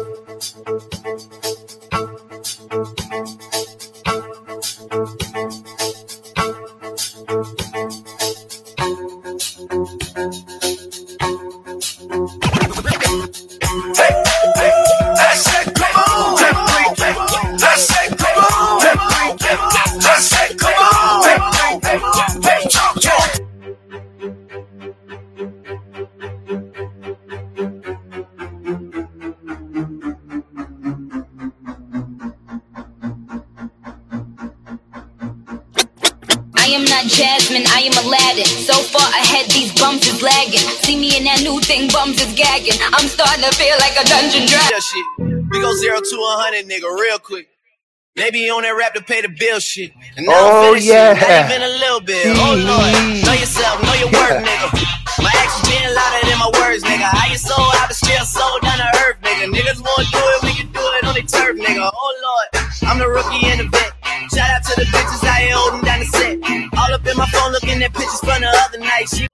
Starting 43.39 43.51
to 43.51 43.57
feel 43.57 43.77
like 43.79 43.95
a 43.95 44.05
dungeon 44.07 44.47
dragon. 44.47 44.69
Yeah, 44.71 44.79
shit. 44.79 45.05
We 45.51 45.61
go 45.61 45.73
zero 45.75 45.99
to 45.99 46.15
a 46.15 46.33
hundred, 46.43 46.67
nigga, 46.69 46.87
real 46.99 47.19
quick. 47.19 47.47
Maybe 48.15 48.39
you 48.39 48.51
on 48.53 48.63
that 48.63 48.75
rap 48.75 48.93
to 48.95 49.01
pay 49.01 49.21
the 49.21 49.29
bill 49.29 49.59
shit. 49.59 49.91
And 50.17 50.25
now 50.25 50.33
Oh, 50.35 50.75
I'm 50.75 50.81
finishing, 50.81 50.91
yeah. 50.91 51.13
not 51.15 51.51
even 51.55 51.61
a 51.63 51.73
little 51.79 52.01
bit. 52.03 52.25
Oh 52.35 52.51
lord, 52.57 52.91
know 53.23 53.31
yourself, 53.37 53.79
know 53.79 53.95
your 53.95 54.11
worth, 54.11 54.43
nigga. 54.43 54.67
My 55.23 55.31
actions 55.39 55.63
being 55.71 55.87
louder 55.87 56.21
than 56.27 56.37
my 56.41 56.51
words, 56.59 56.83
nigga. 56.83 57.07
How 57.07 57.31
you 57.31 57.37
sold 57.39 57.71
out, 57.79 57.87
but 57.87 57.95
still 57.95 58.25
sold 58.27 58.59
down 58.61 58.77
to 58.83 58.89
earth, 59.07 59.17
nigga. 59.23 59.47
Niggas 59.55 59.79
wanna 59.79 60.09
do 60.11 60.19
it, 60.35 60.39
we 60.43 60.51
can 60.57 60.67
do 60.75 60.83
it 60.99 61.03
on 61.07 61.13
the 61.15 61.23
turf, 61.23 61.55
nigga. 61.55 61.85
Oh 61.87 62.11
lord, 62.19 62.47
I'm 62.91 62.99
the 62.99 63.07
rookie 63.07 63.45
and 63.47 63.61
the 63.63 63.67
vet. 63.71 63.93
Shout 64.35 64.51
out 64.51 64.63
to 64.67 64.73
the 64.83 64.87
bitches 64.91 65.23
out 65.23 65.39
here 65.39 65.55
holding 65.55 65.85
down 65.87 65.99
the 66.03 66.09
set. 66.11 66.35
All 66.75 66.91
up 66.91 67.05
in 67.07 67.15
my 67.15 67.29
phone 67.31 67.51
looking 67.55 67.79
at 67.81 67.93
pictures 67.93 68.19
from 68.19 68.41
the 68.43 68.51
other 68.67 68.79
night. 68.83 69.07
She 69.07 69.28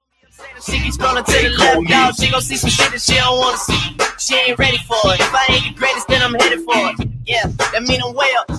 she 0.63 0.79
keep 0.79 0.93
scrolling 0.93 1.25
to 1.25 1.31
the 1.31 1.49
left, 1.57 1.87
dog. 1.87 2.15
She 2.15 2.31
gon' 2.31 2.41
see 2.41 2.55
some 2.55 2.69
shit 2.69 2.91
that 2.91 3.01
she 3.01 3.15
don't 3.15 3.39
wanna 3.39 3.57
see. 3.57 3.79
She 4.17 4.35
ain't 4.35 4.59
ready 4.59 4.77
for 4.77 4.97
it. 5.11 5.19
If 5.19 5.33
I 5.33 5.45
ain't 5.49 5.75
the 5.75 5.79
greatest, 5.79 6.07
then 6.07 6.21
I'm 6.21 6.33
headed 6.35 6.63
for 6.63 6.75
it. 6.75 7.09
Yeah, 7.25 7.47
that 7.73 7.83
mean 7.83 8.01
I'm 8.03 8.13
way 8.13 8.31
up. 8.39 8.51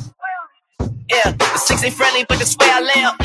Yeah, 1.08 1.32
the 1.32 1.58
six 1.58 1.84
ain't 1.84 1.94
friendly, 1.94 2.24
but 2.28 2.38
that's 2.38 2.56
where 2.58 2.72
I 2.74 2.80
lay 2.80 3.02
up. 3.04 3.16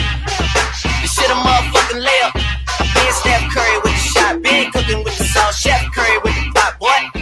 This 1.01 1.13
shit 1.13 1.29
a 1.29 1.33
motherfucking 1.33 2.01
layup. 2.01 2.33
Been 2.93 3.13
Steph 3.13 3.51
Curry 3.51 3.77
with 3.83 3.93
the 3.93 4.05
shot, 4.13 4.41
been 4.41 4.71
cooking 4.71 5.03
with 5.03 5.17
the 5.17 5.23
sauce, 5.25 5.59
Chef 5.59 5.81
Curry 5.93 6.17
with 6.19 6.35
the 6.35 6.51
pot, 6.53 6.79
boy. 6.79 7.21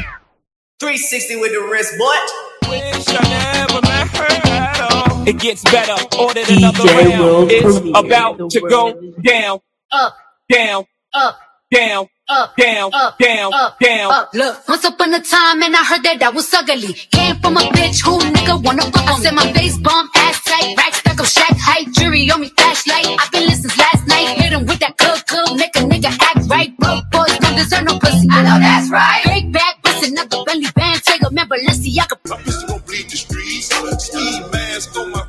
360 0.79 1.35
with 1.38 1.51
the 1.51 1.62
wrist, 1.71 1.97
boy. 1.97 2.69
Wish 2.69 3.07
I 3.09 3.23
never 3.29 3.81
met 3.81 4.07
her 4.15 4.51
at 4.51 4.81
all. 4.91 5.27
It 5.27 5.39
gets 5.39 5.63
better. 5.63 5.93
Ordered 6.17 6.45
DJ 6.45 6.57
another 6.57 6.83
World 7.23 7.51
round. 7.51 7.51
It's 7.51 7.77
about 7.97 8.49
to 8.51 8.62
go 8.62 8.93
down, 9.23 9.59
Up, 9.91 10.15
down, 10.51 10.85
up, 11.13 11.39
down, 11.71 12.07
up, 12.27 12.55
down, 12.55 12.91
up, 12.93 13.17
down, 13.17 13.53
up, 13.53 13.79
down. 13.79 14.11
up. 14.11 14.29
Look, 14.33 14.67
once 14.67 14.83
upon 14.85 15.13
a 15.13 15.21
time, 15.21 15.63
and 15.63 15.75
I 15.75 15.83
heard 15.83 16.03
that 16.03 16.21
I 16.21 16.29
was 16.29 16.53
ugly. 16.53 16.93
Came 17.11 17.35
from 17.37 17.57
a 17.57 17.61
bitch 17.73 18.03
who 18.03 18.19
nigga 18.19 18.61
wanna 18.63 18.83
fuck. 18.83 19.07
I 19.07 19.19
said 19.19 19.33
my 19.33 19.51
face 19.53 19.77
bump, 19.77 20.11
ass 20.15 20.43
tight, 20.43 20.77
rack 20.77 20.93
stack 20.93 21.19
of 21.19 21.27
shack 21.27 21.57
height, 21.57 21.87
jury 21.93 22.29
on 22.31 22.41
me 22.41 22.49
flashlight. 22.49 23.07
I've 23.19 23.31
been 23.31 23.45
listening 23.47 23.77
last 23.77 24.07
night, 24.07 24.37
hit 24.37 24.53
him 24.53 24.65
with 24.65 24.79
that 24.79 24.97
cook 24.97 25.25
cook, 25.25 25.57
make 25.57 25.75
a 25.75 25.79
nigga 25.79 26.11
act 26.13 26.49
right. 26.49 26.75
Broke 26.77 27.09
boys 27.11 27.37
don't 27.39 27.55
deserve 27.55 27.85
no 27.85 27.97
pussy. 27.99 28.27
I 28.29 28.43
know 28.43 28.59
that's 28.59 28.89
right. 28.91 29.23
Break 29.25 29.51
back, 29.51 29.81
bustin' 29.81 30.17
up 30.17 30.29
the 30.29 30.43
belly 30.45 30.67
band, 30.75 31.01
take 31.03 31.21
a 31.25 31.31
member, 31.31 31.57
Balenciaga. 31.57 32.17
My 32.29 32.37
bitch 32.37 32.67
gon' 32.67 32.79
bleed 32.85 33.09
the 33.09 33.17
streets. 33.17 33.69
Ski 33.99 34.41
mask 34.51 34.95
on 34.97 35.11
my 35.11 35.25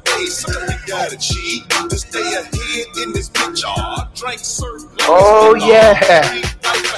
Gotta 0.86 1.16
cheat 1.18 1.68
to 1.68 1.98
stay 1.98 2.20
ahead 2.20 2.86
in 3.02 3.12
this 3.12 3.28
bitch. 3.30 3.64
All 3.66 4.08
drink 4.14 4.38
serve. 4.38 4.82
Oh, 5.00 5.56
yeah. 5.56 6.22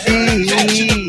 Gee. 0.06 1.01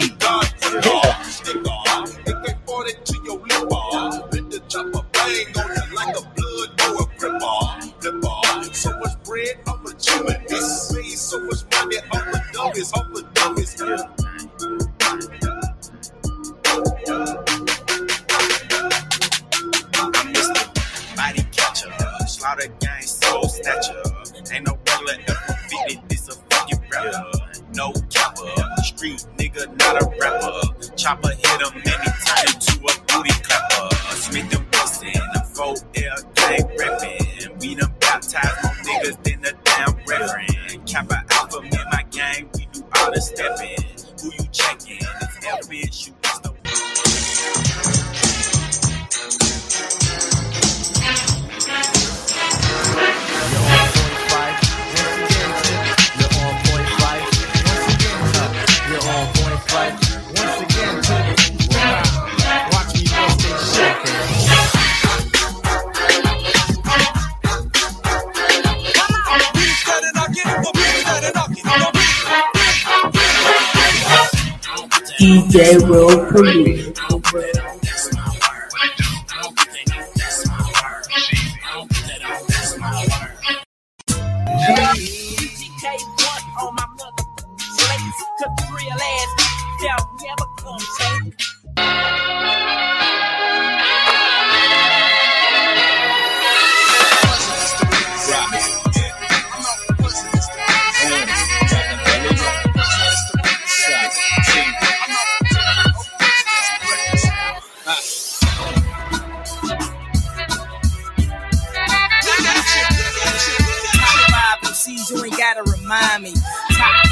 DJ 75.24 75.80
Will. 75.88 76.92
Top 76.92 77.03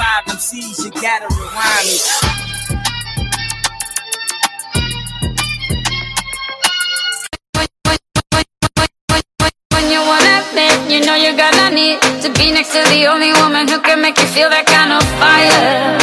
five 0.01 0.25
MCs, 0.25 0.83
you 0.83 0.91
gotta 1.01 1.27
rewind 1.29 1.87
me. 1.87 3.11
When 9.73 9.85
you 9.91 9.99
wanna 10.01 10.43
admit, 10.43 10.75
you 10.91 10.99
know 11.05 11.15
you're 11.15 11.37
gonna 11.37 11.69
need 11.73 12.01
to 12.23 12.29
be 12.39 12.51
next 12.51 12.71
to 12.73 12.81
the 12.93 13.07
only 13.07 13.31
woman 13.41 13.67
who 13.67 13.79
can 13.81 14.01
make 14.01 14.17
you 14.17 14.25
feel 14.35 14.49
that 14.49 14.65
kind 14.65 14.91
of 14.97 15.03
fire. 15.21 15.97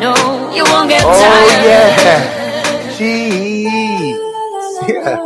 No, 0.00 0.14
you 0.56 0.64
won't 0.64 0.88
get 0.88 1.02
Oh 1.04 1.12
tired. 1.22 1.64
yeah. 1.70 2.96
Jeez. 2.96 4.16
Yeah. 4.88 5.18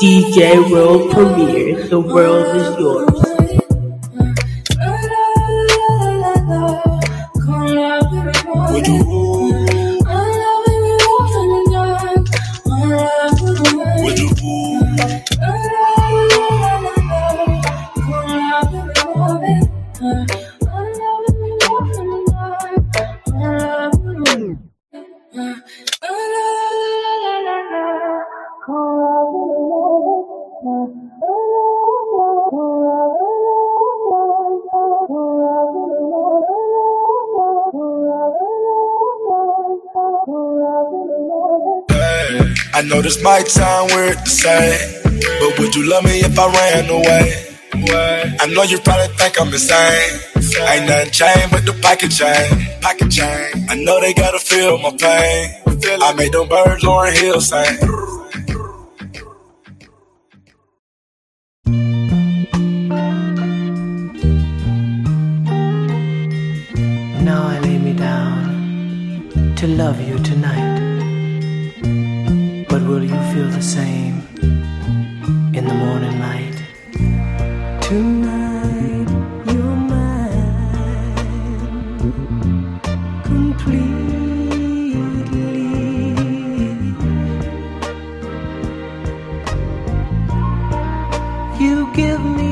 DJ 0.00 0.70
World 0.70 1.10
Premiere. 1.12 1.86
The 1.88 2.00
world 2.00 2.56
is 2.56 2.78
yours. 2.78 3.41
Would 8.54 8.86
you? 8.86 9.04
Would 9.04 9.31
I 42.82 42.84
know 42.84 43.00
this 43.00 43.22
might 43.22 43.46
sound 43.46 43.92
weird 43.92 44.18
to 44.18 44.28
say, 44.28 45.02
but 45.04 45.56
would 45.60 45.72
you 45.72 45.88
love 45.88 46.02
me 46.02 46.18
if 46.18 46.36
I 46.36 46.46
ran 46.50 46.90
away? 46.90 47.46
I 48.40 48.46
know 48.52 48.64
you 48.64 48.80
probably 48.80 49.06
think 49.14 49.40
I'm 49.40 49.46
insane. 49.46 50.18
Ain't 50.66 50.88
nothing 50.88 51.12
changed 51.12 51.52
but 51.52 51.64
the 51.64 51.78
pocket 51.80 52.10
chain. 52.10 52.80
Pocket 52.80 53.08
chain. 53.08 53.66
I 53.70 53.76
know 53.76 54.00
they 54.00 54.12
gotta 54.12 54.40
feel 54.40 54.78
my 54.78 54.90
pain. 54.98 55.62
I 56.02 56.12
made 56.14 56.32
them 56.32 56.48
birds 56.48 56.82
Lauryn 56.82 57.12
Hill 57.12 57.40
sing. 57.40 57.78
Now 67.24 67.46
I 67.46 67.60
lay 67.60 67.78
me 67.78 67.92
down 67.92 69.54
to 69.54 69.68
love 69.68 70.00
you 70.00 70.18
tonight. 70.18 70.31
Give 91.92 92.24
me 92.24 92.51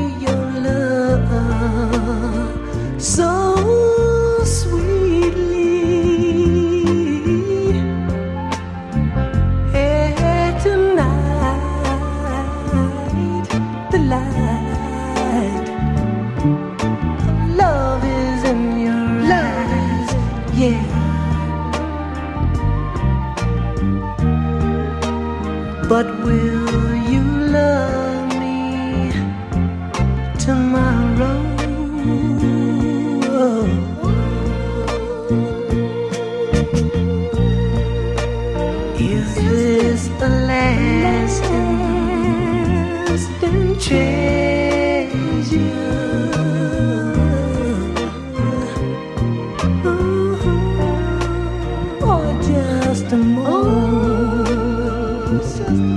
just 55.29 55.59
a 55.59 55.90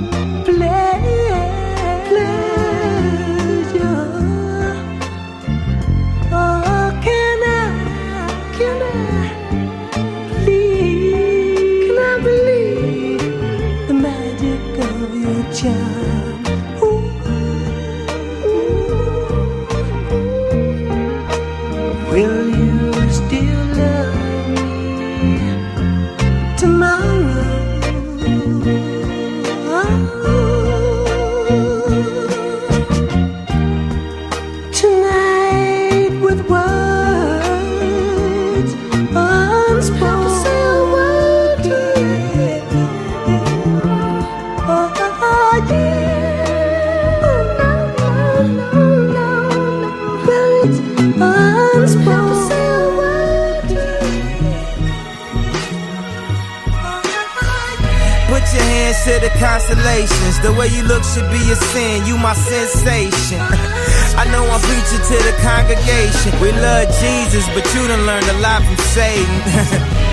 Put 58.84 58.96
to 59.08 59.18
the 59.18 59.32
constellations. 59.40 60.40
The 60.40 60.52
way 60.52 60.68
you 60.68 60.82
look 60.82 61.02
should 61.04 61.30
be 61.32 61.40
a 61.50 61.56
sin. 61.56 62.04
You 62.04 62.18
my 62.18 62.34
sensation. 62.34 63.40
I 64.20 64.28
know 64.30 64.44
I'm 64.44 64.60
preaching 64.60 65.00
to 65.00 65.16
the 65.24 65.32
congregation. 65.40 66.38
We 66.38 66.52
love 66.52 66.92
Jesus, 67.00 67.48
but 67.56 67.64
you 67.72 67.88
done 67.88 68.04
learned 68.04 68.28
a 68.28 68.38
lot 68.44 68.60
from 68.60 68.76
Satan. 68.92 69.24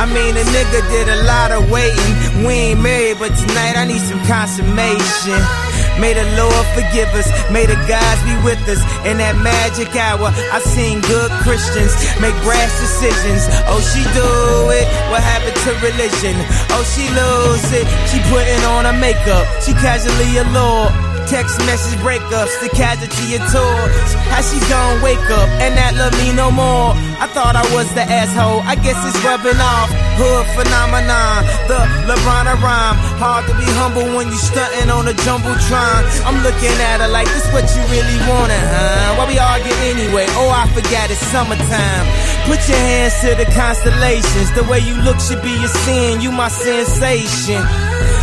I 0.00 0.04
mean, 0.04 0.36
a 0.36 0.44
nigga 0.44 0.80
did 0.92 1.08
a 1.08 1.22
lot 1.24 1.52
of 1.52 1.70
waiting. 1.70 2.44
We 2.44 2.52
ain't 2.52 2.82
married, 2.82 3.18
but 3.18 3.32
tonight 3.36 3.76
I 3.76 3.86
need 3.86 4.02
some 4.04 4.20
consummation. 4.26 5.69
May 6.00 6.16
the 6.16 6.24
Lord 6.40 6.66
forgive 6.72 7.12
us. 7.12 7.28
May 7.52 7.68
the 7.68 7.76
gods 7.84 8.20
be 8.24 8.34
with 8.40 8.60
us. 8.72 8.80
In 9.04 9.20
that 9.20 9.36
magic 9.44 9.92
hour, 9.92 10.32
I 10.32 10.58
seen 10.64 11.04
good 11.04 11.30
Christians 11.44 11.92
make 12.24 12.32
brash 12.40 12.72
decisions. 12.80 13.44
Oh, 13.68 13.84
she 13.84 14.00
do 14.16 14.28
it. 14.72 14.88
What 15.12 15.20
happened 15.20 15.60
to 15.68 15.70
religion? 15.84 16.34
Oh, 16.72 16.84
she 16.88 17.04
lose 17.12 17.68
it. 17.76 17.84
She 18.08 18.18
putting 18.32 18.64
on 18.72 18.88
her 18.88 18.96
makeup. 18.96 19.44
She 19.60 19.76
casually 19.76 20.40
allured. 20.40 20.90
Text 21.28 21.60
message 21.68 22.00
breakups, 22.00 22.58
the 22.58 22.72
casualty 22.74 23.36
of 23.36 23.44
tours. 23.52 24.10
How 24.32 24.42
she 24.42 24.58
gon' 24.66 25.00
wake 25.04 25.20
up 25.30 25.48
and 25.62 25.76
not 25.76 25.94
love 25.94 26.16
me 26.18 26.32
no 26.32 26.50
more? 26.50 26.96
I 27.22 27.28
thought 27.30 27.54
I 27.54 27.62
was 27.76 27.86
the 27.94 28.02
asshole. 28.02 28.64
I 28.66 28.74
guess 28.74 28.98
it's 29.06 29.22
rubbing 29.22 29.60
off. 29.60 30.09
Hood 30.20 30.44
phenomenon, 30.52 31.48
the 31.64 31.80
LeBron 32.04 32.44
rhyme. 32.60 32.96
Hard 33.16 33.48
to 33.48 33.56
be 33.56 33.64
humble 33.80 34.04
when 34.20 34.28
you 34.28 34.36
stunting 34.36 34.92
on 34.92 35.08
a 35.08 35.16
jumbotron. 35.16 36.00
I'm 36.28 36.44
looking 36.44 36.76
at 36.76 37.00
her 37.00 37.08
like 37.08 37.24
this 37.32 37.48
what 37.56 37.64
you 37.72 37.80
really 37.88 38.20
wanted, 38.28 38.60
huh? 38.60 39.16
Why 39.16 39.24
we 39.24 39.40
argue 39.40 39.72
anyway? 39.88 40.28
Oh, 40.36 40.52
I 40.52 40.68
forgot 40.76 41.08
it's 41.08 41.24
summertime. 41.32 42.04
Put 42.44 42.60
your 42.68 42.76
hands 42.76 43.16
to 43.24 43.32
the 43.32 43.48
constellations. 43.56 44.52
The 44.52 44.68
way 44.68 44.84
you 44.84 45.00
look 45.00 45.16
should 45.24 45.40
be 45.40 45.56
a 45.56 45.70
sin. 45.88 46.20
You 46.20 46.36
my 46.36 46.52
sensation. 46.52 47.64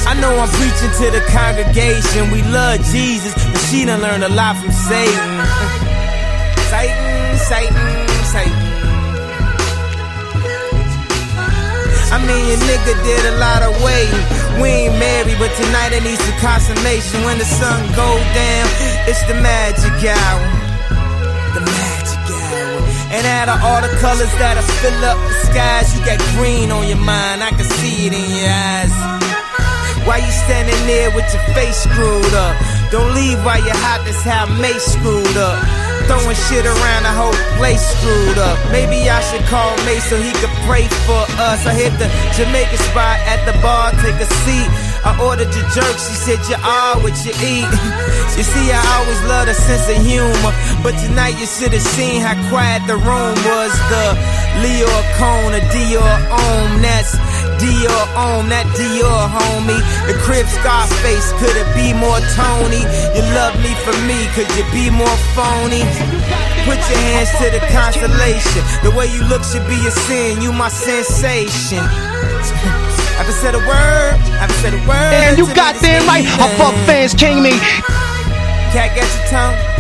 I 0.06 0.14
know 0.22 0.38
I'm 0.38 0.54
preaching 0.54 0.94
to 1.02 1.08
the 1.10 1.26
congregation. 1.34 2.30
We 2.30 2.46
love 2.54 2.78
Jesus, 2.94 3.34
but 3.34 3.58
she 3.74 3.90
done 3.90 4.06
learned 4.06 4.22
a 4.22 4.30
lot 4.30 4.54
from 4.54 4.70
Satan. 4.70 5.34
Satan, 6.70 7.42
Satan, 7.42 7.90
Satan. 8.30 8.67
I 12.08 12.24
mean, 12.24 12.44
your 12.48 12.62
nigga 12.64 12.94
did 13.04 13.24
a 13.28 13.36
lot 13.36 13.62
of 13.64 13.76
waiting. 13.84 14.24
We 14.64 14.88
ain't 14.88 14.96
married, 14.96 15.36
but 15.40 15.52
tonight 15.60 15.92
I 15.92 16.00
need 16.00 16.16
some 16.16 16.40
consummation. 16.40 17.20
When 17.28 17.38
the 17.38 17.46
sun 17.46 17.84
go 18.00 18.16
down, 18.32 18.68
it's 19.12 19.20
the 19.28 19.36
magic 19.36 19.92
hour. 20.08 20.44
The 21.52 21.64
magic 21.68 22.24
hour. 22.32 22.80
And 23.12 23.24
out 23.28 23.52
of 23.52 23.60
all 23.60 23.82
the 23.84 23.92
colors 24.00 24.32
that'll 24.40 24.64
fill 24.80 25.04
up 25.04 25.20
the 25.20 25.36
skies, 25.52 25.92
you 25.92 26.00
got 26.08 26.20
green 26.40 26.72
on 26.72 26.88
your 26.88 27.04
mind. 27.04 27.44
I 27.44 27.52
can 27.52 27.68
see 27.80 28.08
it 28.08 28.14
in 28.16 28.28
your 28.40 28.56
eyes. 28.56 28.96
Why 30.08 30.24
you 30.24 30.32
standing 30.48 30.80
there 30.88 31.12
with 31.12 31.28
your 31.36 31.44
face 31.52 31.84
screwed 31.84 32.34
up? 32.34 32.56
Don't 32.90 33.14
leave 33.16 33.44
while 33.44 33.60
you're 33.60 33.76
hot, 33.84 34.00
that's 34.08 34.24
how 34.24 34.48
Mase 34.64 34.96
screwed 34.96 35.36
up. 35.36 35.87
Throwing 36.08 36.40
shit 36.48 36.66
around 36.66 37.04
the 37.04 37.12
whole 37.12 37.36
place 37.60 37.84
screwed 37.84 38.40
up. 38.40 38.56
Maybe 38.72 39.10
I 39.12 39.20
should 39.28 39.44
call 39.52 39.76
Mase 39.84 40.08
so 40.08 40.16
he 40.16 40.32
could 40.40 40.56
pray 40.64 40.88
for 41.04 41.20
us. 41.36 41.68
I 41.68 41.76
hit 41.76 41.92
the 42.00 42.08
Jamaican 42.32 42.80
spot 42.80 43.20
at 43.28 43.44
the 43.44 43.52
bar, 43.60 43.92
take 44.00 44.16
a 44.24 44.30
seat. 44.48 44.70
I 45.04 45.12
ordered 45.20 45.52
your 45.52 45.68
jerk, 45.76 45.96
she 46.00 46.16
said 46.16 46.40
you 46.48 46.56
are 46.64 46.96
all 46.96 47.04
what 47.04 47.16
you 47.28 47.36
eat. 47.44 47.68
you 48.40 48.44
see, 48.48 48.72
I 48.72 48.80
always 48.96 49.22
love 49.28 49.48
a 49.52 49.54
sense 49.54 49.88
of 49.92 50.00
humor. 50.00 50.54
But 50.80 50.96
tonight 51.04 51.36
you 51.40 51.48
should 51.48 51.76
have 51.76 51.84
seen 51.84 52.24
how 52.24 52.40
quiet 52.48 52.88
the 52.88 52.96
room 52.96 53.36
was. 53.44 53.74
The 53.92 54.06
Leo 54.64 54.88
Cone, 55.20 55.54
a 55.60 55.62
Dior 55.76 56.16
Homme, 56.32 56.82
that's 56.82 57.20
Dior 57.58 58.06
Homme, 58.14 58.50
that 58.50 58.66
Dior 58.78 59.30
homie. 59.30 59.82
The 60.06 60.16
crib 60.22 60.48
Scarface, 60.48 61.34
could 61.42 61.56
it 61.58 61.70
be 61.74 61.94
more 61.94 62.22
Tony? 62.38 62.82
You 63.14 63.24
love 63.34 63.58
me 63.62 63.74
for 63.82 63.96
me, 64.06 64.30
could 64.38 64.50
you 64.58 64.66
be 64.74 64.90
more 64.90 65.18
phony? 65.34 65.84
Put 66.66 66.80
your 66.90 67.02
hands 67.14 67.32
to 67.42 67.50
the 67.50 67.62
constellation. 67.74 68.62
The 68.84 68.92
way 68.92 69.08
you 69.08 69.24
look 69.26 69.44
should 69.44 69.66
be 69.66 69.80
a 69.88 69.92
sin, 70.06 70.42
you 70.42 70.52
my 70.54 70.70
sensation. 70.70 71.82
I 73.18 73.26
haven't 73.26 73.40
said 73.42 73.56
a 73.56 73.64
word, 73.66 74.14
I 74.38 74.46
haven't 74.46 74.62
said 74.62 74.74
a 74.78 74.82
word. 74.86 75.14
And 75.26 75.38
you 75.38 75.50
got 75.56 75.74
there 75.82 76.02
right. 76.06 76.26
I 76.26 76.48
fuck 76.58 76.76
fans 76.86 77.16
king 77.16 77.42
me. 77.42 77.58
Cat 78.70 78.94
got 78.94 79.10
your 79.10 79.26
tongue. 79.28 79.77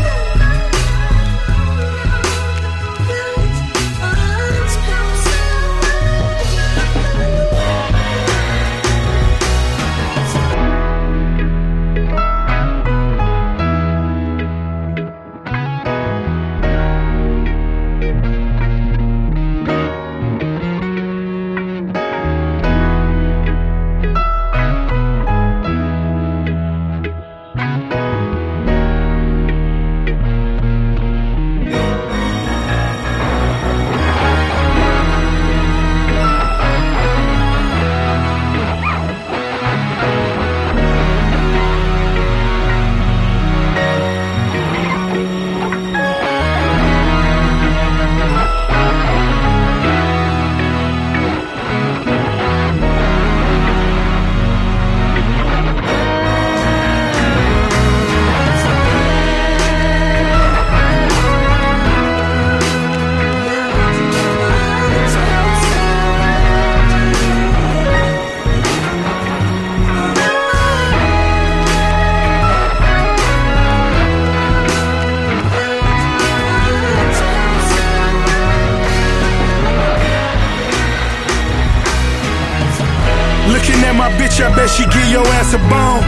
Looking 83.47 83.79
at 83.88 83.95
my 83.95 84.10
bitch, 84.19 84.43
I 84.43 84.53
bet 84.55 84.69
she 84.69 84.83
give 84.83 85.10
your 85.10 85.25
ass 85.39 85.53
a 85.53 85.62
bone. 85.71 86.03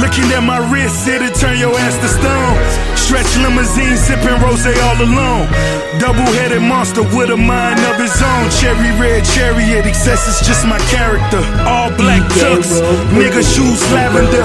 Looking 0.00 0.30
at 0.32 0.42
my 0.42 0.58
wrist, 0.70 1.06
it'll 1.06 1.30
turn 1.30 1.58
your 1.58 1.74
ass 1.78 1.96
to 2.02 2.08
stone. 2.08 2.54
Stretch 2.96 3.36
limousine, 3.38 3.96
sipping 3.96 4.40
rose 4.42 4.66
all 4.66 4.98
alone. 5.02 5.83
Double 6.00 6.26
headed 6.38 6.62
monster 6.62 7.02
with 7.02 7.30
a 7.30 7.36
mind 7.36 7.80
of 7.90 7.96
his 7.96 8.14
own. 8.22 8.50
Cherry 8.50 8.90
red 8.98 9.24
chariot, 9.24 9.86
excess 9.86 10.26
is 10.28 10.46
just 10.46 10.66
my 10.66 10.78
character. 10.90 11.38
All 11.66 11.90
black 11.96 12.22
tux, 12.40 12.80
nigga 13.14 13.42
shoes 13.42 13.80
lavender. 13.92 14.44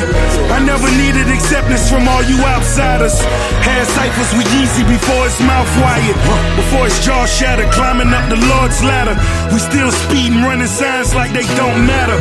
I 0.54 0.60
never 0.64 0.90
needed 0.98 1.28
acceptance 1.28 1.90
from 1.90 2.08
all 2.08 2.24
you 2.24 2.38
outsiders. 2.46 3.20
Had 3.66 3.86
ciphers 3.96 4.32
with 4.38 4.48
Yeezy 4.54 4.86
before 4.88 5.24
his 5.26 5.40
mouth 5.42 5.70
wired. 5.82 6.18
Before 6.56 6.86
his 6.86 6.98
jaw 7.06 7.26
shattered, 7.26 7.72
climbing 7.72 8.14
up 8.14 8.30
the 8.30 8.38
Lord's 8.38 8.84
ladder. 8.84 9.16
We 9.54 9.60
still 9.60 9.92
speeding, 9.92 10.44
running 10.44 10.68
signs 10.68 11.16
like 11.16 11.34
they 11.34 11.48
don't 11.56 11.86
matter. 11.86 12.18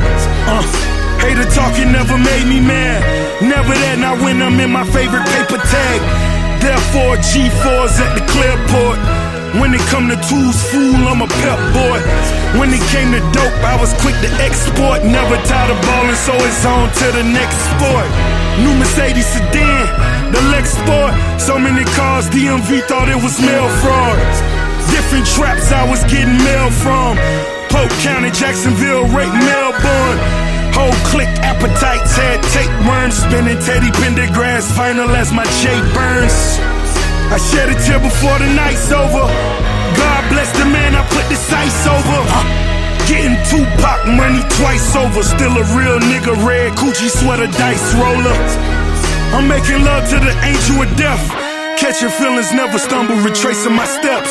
Uh. 0.49 0.97
Hater 1.19 1.51
talking 1.51 1.91
never 1.91 2.17
made 2.17 2.47
me 2.47 2.61
mad. 2.61 3.03
Never 3.43 3.75
that, 3.75 3.99
not 3.99 4.23
when 4.23 4.41
I'm 4.41 4.59
in 4.61 4.71
my 4.71 4.85
favorite 4.87 5.27
paper 5.27 5.59
tag. 5.59 6.38
Therefore, 6.61 7.17
G4's 7.23 7.95
at 8.03 8.13
the 8.19 8.25
Clearport. 8.33 8.99
When 9.61 9.73
it 9.73 9.81
come 9.89 10.09
to 10.13 10.19
tools, 10.29 10.61
fool, 10.71 11.01
I'm 11.09 11.23
a 11.23 11.31
pep 11.41 11.61
boy. 11.73 11.99
When 12.61 12.69
it 12.69 12.85
came 12.93 13.11
to 13.17 13.23
dope, 13.33 13.59
I 13.65 13.81
was 13.81 13.95
quick 14.05 14.15
to 14.21 14.31
export. 14.45 15.03
Never 15.05 15.37
tired 15.49 15.71
of 15.73 15.81
ballin', 15.83 16.15
so 16.17 16.35
it's 16.37 16.65
on 16.67 16.93
to 16.93 17.07
the 17.17 17.25
next 17.25 17.57
sport. 17.73 18.07
New 18.61 18.75
Mercedes 18.75 19.27
sedan, 19.27 20.33
the 20.33 20.43
Lex 20.51 20.75
Sport. 20.75 21.15
So 21.41 21.59
many 21.59 21.85
cars, 21.95 22.29
DMV 22.29 22.83
thought 22.91 23.09
it 23.09 23.21
was 23.23 23.41
mail 23.41 23.69
fraud. 23.81 24.19
Different 24.91 25.27
traps 25.27 25.73
I 25.73 25.89
was 25.89 26.03
getting 26.11 26.37
mail 26.45 26.71
from. 26.71 27.17
Polk 27.71 27.91
County, 28.03 28.31
Jacksonville, 28.31 29.07
right 29.15 29.33
Melbourne. 29.33 30.48
Whole 30.79 30.95
click 31.11 31.27
appetites 31.43 32.15
had 32.15 32.39
tapeworms. 32.55 33.19
Spinning 33.19 33.59
Teddy 33.67 33.91
Pendergrass 33.99 34.71
final 34.79 35.11
as 35.11 35.33
my 35.35 35.43
J 35.59 35.75
burns. 35.91 36.39
I 37.35 37.39
shed 37.51 37.67
a 37.67 37.77
tear 37.83 37.99
before 37.99 38.39
the 38.39 38.47
night's 38.55 38.87
over. 38.95 39.27
God 39.99 40.23
bless 40.31 40.55
the 40.55 40.71
man 40.71 40.95
I 40.95 41.03
put 41.11 41.27
the 41.27 41.35
sights 41.35 41.83
over. 41.83 42.19
Getting 43.11 43.35
Tupac 43.51 44.07
money 44.07 44.39
twice 44.55 44.95
over. 44.95 45.21
Still 45.27 45.59
a 45.59 45.65
real 45.75 45.99
nigga, 45.99 46.39
red 46.47 46.71
Coogi 46.79 47.11
sweater 47.11 47.51
dice 47.59 47.89
roller. 47.99 48.39
I'm 49.35 49.51
making 49.51 49.83
love 49.83 50.07
to 50.15 50.19
the 50.23 50.35
angel 50.47 50.87
of 50.87 50.91
death. 50.97 51.27
Catching 51.75 52.11
feelings, 52.23 52.55
never 52.55 52.79
stumble, 52.79 53.17
retracing 53.27 53.75
my 53.75 53.87
steps. 53.87 54.31